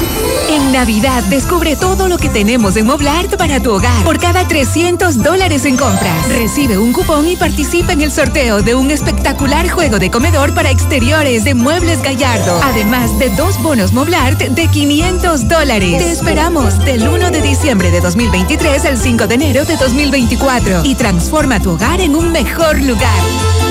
[0.71, 4.03] Navidad descubre todo lo que tenemos en Moblart para tu hogar.
[4.05, 8.73] Por cada 300 dólares en compras, recibe un cupón y participa en el sorteo de
[8.73, 12.61] un espectacular juego de comedor para exteriores de Muebles Gallardo.
[12.63, 15.97] Además de dos bonos Moblart de 500 dólares.
[15.97, 20.95] Te esperamos del 1 de diciembre de 2023 al 5 de enero de 2024 y
[20.95, 23.70] transforma tu hogar en un mejor lugar.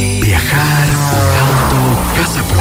[0.31, 1.10] Viajar,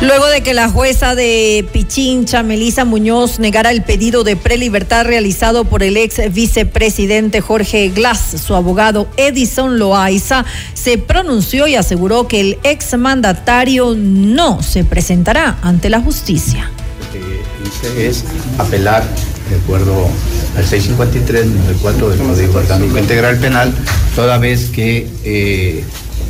[0.00, 5.64] Luego de que la jueza de Pichincha, Melisa Muñoz, negara el pedido de prelibertad realizado
[5.64, 12.38] por el ex vicepresidente Jorge Glass, su abogado Edison Loaiza se pronunció y aseguró que
[12.40, 16.70] el ex mandatario no se presentará ante la justicia.
[17.00, 18.24] Lo que hice es
[18.56, 19.02] apelar,
[19.50, 20.08] de acuerdo
[20.56, 23.74] al 653, número 4 del Código Orgánico Integral Penal,
[24.14, 25.82] toda vez que eh,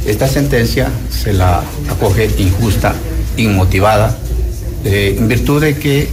[0.07, 2.95] esta sentencia se la acoge injusta
[3.39, 4.16] inmotivada,
[4.85, 6.09] eh, en virtud de que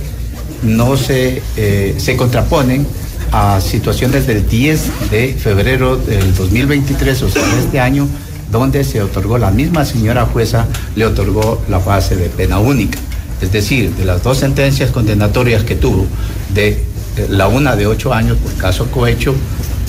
[0.63, 2.87] no se, eh, se contraponen
[3.31, 8.07] a situaciones del 10 de febrero del 2023, o sea, de este año,
[8.51, 12.99] donde se otorgó, la misma señora jueza le otorgó la fase de pena única.
[13.41, 16.05] Es decir, de las dos sentencias condenatorias que tuvo,
[16.53, 19.35] de eh, la una de ocho años por caso cohecho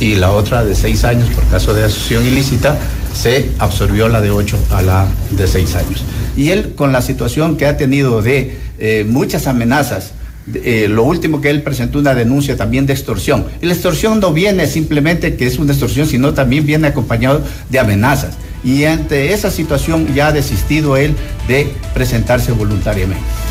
[0.00, 2.76] y la otra de seis años por caso de asociación ilícita,
[3.16, 6.04] se absorbió la de ocho a la de seis años.
[6.36, 10.12] Y él, con la situación que ha tenido de eh, muchas amenazas,
[10.54, 13.46] eh, lo último que él presentó una denuncia también de extorsión.
[13.60, 17.78] Y la extorsión no viene simplemente que es una extorsión, sino también viene acompañado de
[17.78, 18.34] amenazas.
[18.62, 21.14] Y ante esa situación ya ha desistido él
[21.48, 23.45] de presentarse voluntariamente.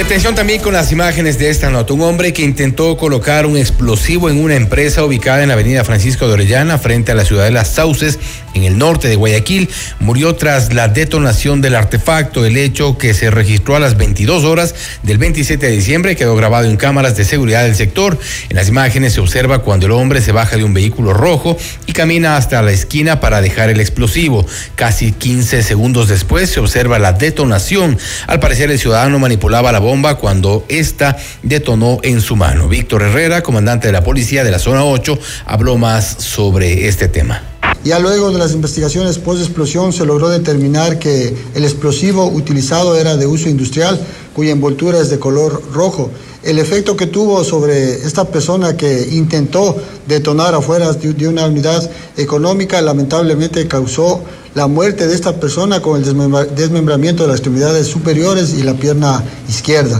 [0.00, 1.92] Atención también con las imágenes de esta nota.
[1.92, 6.26] Un hombre que intentó colocar un explosivo en una empresa ubicada en la avenida Francisco
[6.26, 8.18] de Orellana, frente a la ciudad de Las Sauces,
[8.54, 9.68] en el norte de Guayaquil,
[10.00, 12.46] murió tras la detonación del artefacto.
[12.46, 16.66] El hecho que se registró a las 22 horas del 27 de diciembre quedó grabado
[16.66, 18.18] en cámaras de seguridad del sector.
[18.48, 21.92] En las imágenes se observa cuando el hombre se baja de un vehículo rojo y
[21.92, 24.46] camina hasta la esquina para dejar el explosivo.
[24.74, 27.98] Casi 15 segundos después se observa la detonación.
[28.26, 32.68] Al parecer el ciudadano manipulaba la bomba cuando esta detonó en su mano.
[32.68, 37.42] Víctor Herrera, comandante de la policía de la zona 8, habló más sobre este tema.
[37.88, 43.16] Ya luego de las investigaciones post explosión se logró determinar que el explosivo utilizado era
[43.16, 43.98] de uso industrial,
[44.36, 46.10] cuya envoltura es de color rojo.
[46.42, 49.74] El efecto que tuvo sobre esta persona que intentó
[50.06, 54.20] detonar afuera de una unidad económica lamentablemente causó
[54.54, 58.74] la muerte de esta persona con el desmembra- desmembramiento de las extremidades superiores y la
[58.74, 59.98] pierna izquierda.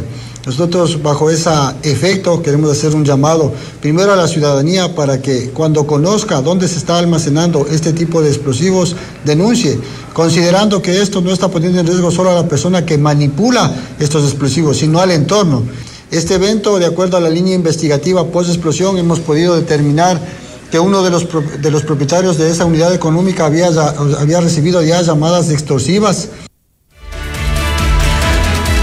[0.49, 1.51] Nosotros bajo ese
[1.83, 3.53] efecto queremos hacer un llamado
[3.83, 8.31] primero a la ciudadanía para que cuando conozca dónde se está almacenando este tipo de
[8.31, 8.97] explosivos,
[9.27, 9.79] denuncie,
[10.15, 13.71] considerando que esto no está poniendo en riesgo solo a la persona que manipula
[14.01, 15.65] estos explosivos, sino al entorno.
[16.11, 20.19] Este evento, de acuerdo a la línea investigativa post-explosión, hemos podido determinar
[20.71, 21.29] que uno de los,
[21.61, 23.67] de los propietarios de esa unidad económica había,
[24.19, 26.31] había recibido ya llamadas extorsivas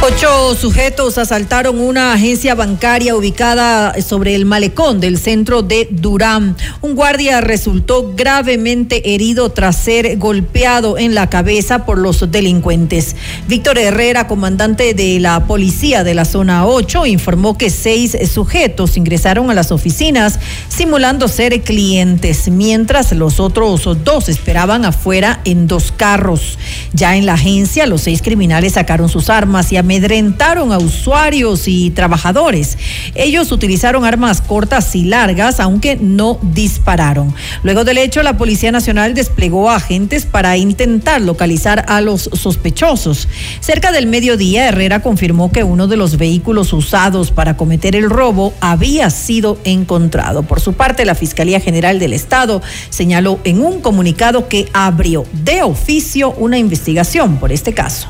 [0.07, 6.55] Ocho sujetos asaltaron una agencia bancaria ubicada sobre el malecón del centro de Durán.
[6.81, 13.15] Un guardia resultó gravemente herido tras ser golpeado en la cabeza por los delincuentes.
[13.47, 19.49] Víctor Herrera, comandante de la policía de la zona 8, informó que seis sujetos ingresaron
[19.49, 26.59] a las oficinas simulando ser clientes, mientras los otros dos esperaban afuera en dos carros.
[26.93, 31.69] Ya en la agencia, los seis criminales sacaron sus armas y a amedrentaron a usuarios
[31.69, 32.77] y trabajadores.
[33.15, 37.33] Ellos utilizaron armas cortas y largas, aunque no dispararon.
[37.63, 43.29] Luego del hecho, la Policía Nacional desplegó agentes para intentar localizar a los sospechosos.
[43.61, 48.53] Cerca del mediodía, Herrera confirmó que uno de los vehículos usados para cometer el robo
[48.59, 50.43] había sido encontrado.
[50.43, 55.63] Por su parte, la Fiscalía General del Estado señaló en un comunicado que abrió de
[55.63, 58.09] oficio una investigación por este caso.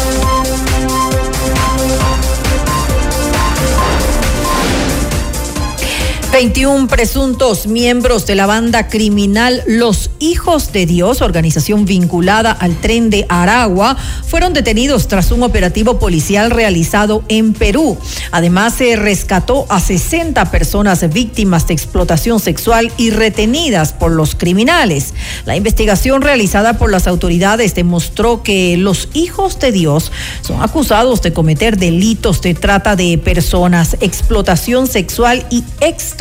[6.31, 13.09] 21 presuntos miembros de la banda criminal Los Hijos de Dios, organización vinculada al tren
[13.09, 17.97] de Aragua, fueron detenidos tras un operativo policial realizado en Perú.
[18.31, 25.13] Además, se rescató a 60 personas víctimas de explotación sexual y retenidas por los criminales.
[25.45, 31.33] La investigación realizada por las autoridades demostró que los hijos de Dios son acusados de
[31.33, 36.20] cometer delitos de trata de personas, explotación sexual y extorsión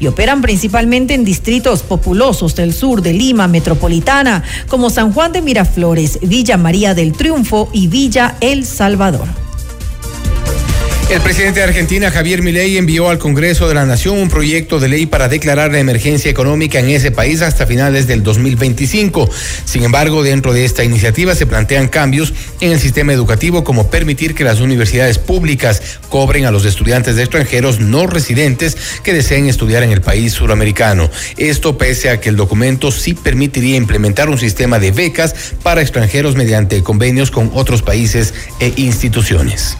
[0.00, 5.42] y operan principalmente en distritos populosos del sur de Lima metropolitana, como San Juan de
[5.42, 9.26] Miraflores, Villa María del Triunfo y Villa El Salvador.
[11.12, 14.88] El presidente de Argentina, Javier Milei, envió al Congreso de la Nación un proyecto de
[14.88, 19.28] ley para declarar la emergencia económica en ese país hasta finales del 2025.
[19.66, 22.32] Sin embargo, dentro de esta iniciativa se plantean cambios
[22.62, 27.24] en el sistema educativo como permitir que las universidades públicas cobren a los estudiantes de
[27.24, 31.10] extranjeros no residentes que deseen estudiar en el país suramericano.
[31.36, 36.36] Esto pese a que el documento sí permitiría implementar un sistema de becas para extranjeros
[36.36, 39.76] mediante convenios con otros países e instituciones.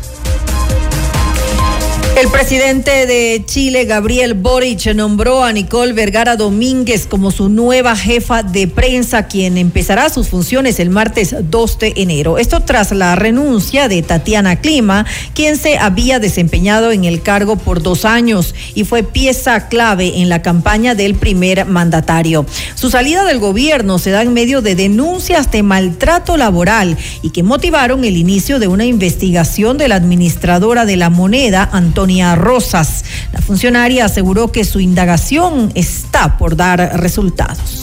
[2.22, 8.44] El presidente de Chile, Gabriel Boric, nombró a Nicole Vergara Domínguez como su nueva jefa
[8.44, 12.38] de prensa, quien empezará sus funciones el martes 2 de enero.
[12.38, 15.04] Esto tras la renuncia de Tatiana Clima,
[15.34, 20.28] quien se había desempeñado en el cargo por dos años y fue pieza clave en
[20.28, 22.46] la campaña del primer mandatario.
[22.76, 27.42] Su salida del gobierno se da en medio de denuncias de maltrato laboral y que
[27.42, 33.04] motivaron el inicio de una investigación de la administradora de la moneda, Antonio Rosas.
[33.32, 37.81] La funcionaria aseguró que su indagación está por dar resultados.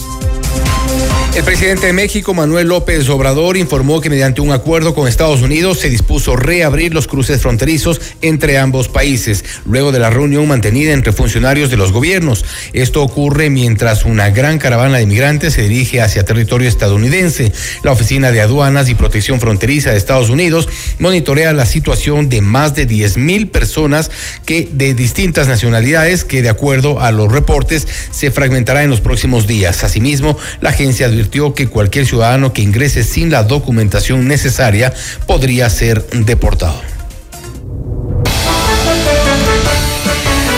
[1.40, 5.78] El presidente de México, Manuel López Obrador, informó que mediante un acuerdo con Estados Unidos
[5.78, 11.12] se dispuso reabrir los cruces fronterizos entre ambos países, luego de la reunión mantenida entre
[11.12, 12.44] funcionarios de los gobiernos.
[12.72, 17.52] Esto ocurre mientras una gran caravana de migrantes se dirige hacia territorio estadounidense.
[17.84, 20.68] La Oficina de Aduanas y Protección Fronteriza de Estados Unidos
[20.98, 24.10] monitorea la situación de más de 10 mil personas
[24.44, 29.46] que de distintas nacionalidades que de acuerdo a los reportes se fragmentará en los próximos
[29.46, 29.84] días.
[29.84, 34.94] Asimismo, la agencia advirtió que cualquier ciudadano que ingrese sin la documentación necesaria
[35.26, 36.80] podría ser deportado.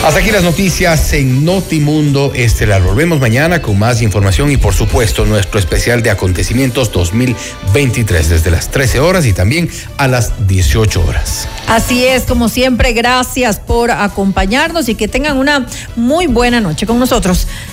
[0.05, 2.82] Hasta aquí las noticias en Notimundo Estelar.
[2.82, 8.70] Volvemos mañana con más información y por supuesto nuestro especial de acontecimientos 2023 desde las
[8.70, 11.49] 13 horas y también a las 18 horas.
[11.66, 15.66] Así es, como siempre, gracias por acompañarnos y que tengan una
[15.97, 17.47] muy buena noche con nosotros.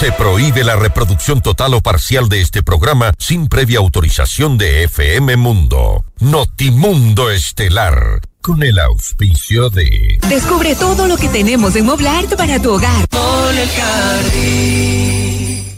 [0.00, 5.36] Se prohíbe la reproducción total o parcial de este programa sin previa autorización de FM
[5.36, 6.06] Mundo.
[6.20, 8.22] Notimundo Estelar.
[8.40, 10.18] Con el auspicio de.
[10.26, 13.04] Descubre todo lo que tenemos en Moblart para tu hogar.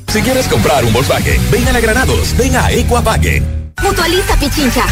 [0.06, 3.72] Si quieres comprar un Volkswagen, ven a la Granados, ven a Equavagen.
[3.82, 4.86] Mutualiza Pichincha.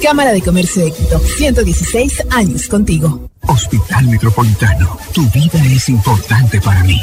[0.00, 3.28] Cámara de Comercio de Quito, 116 años contigo.
[3.48, 7.00] Hospital Metropolitano, tu vida es importante para mí.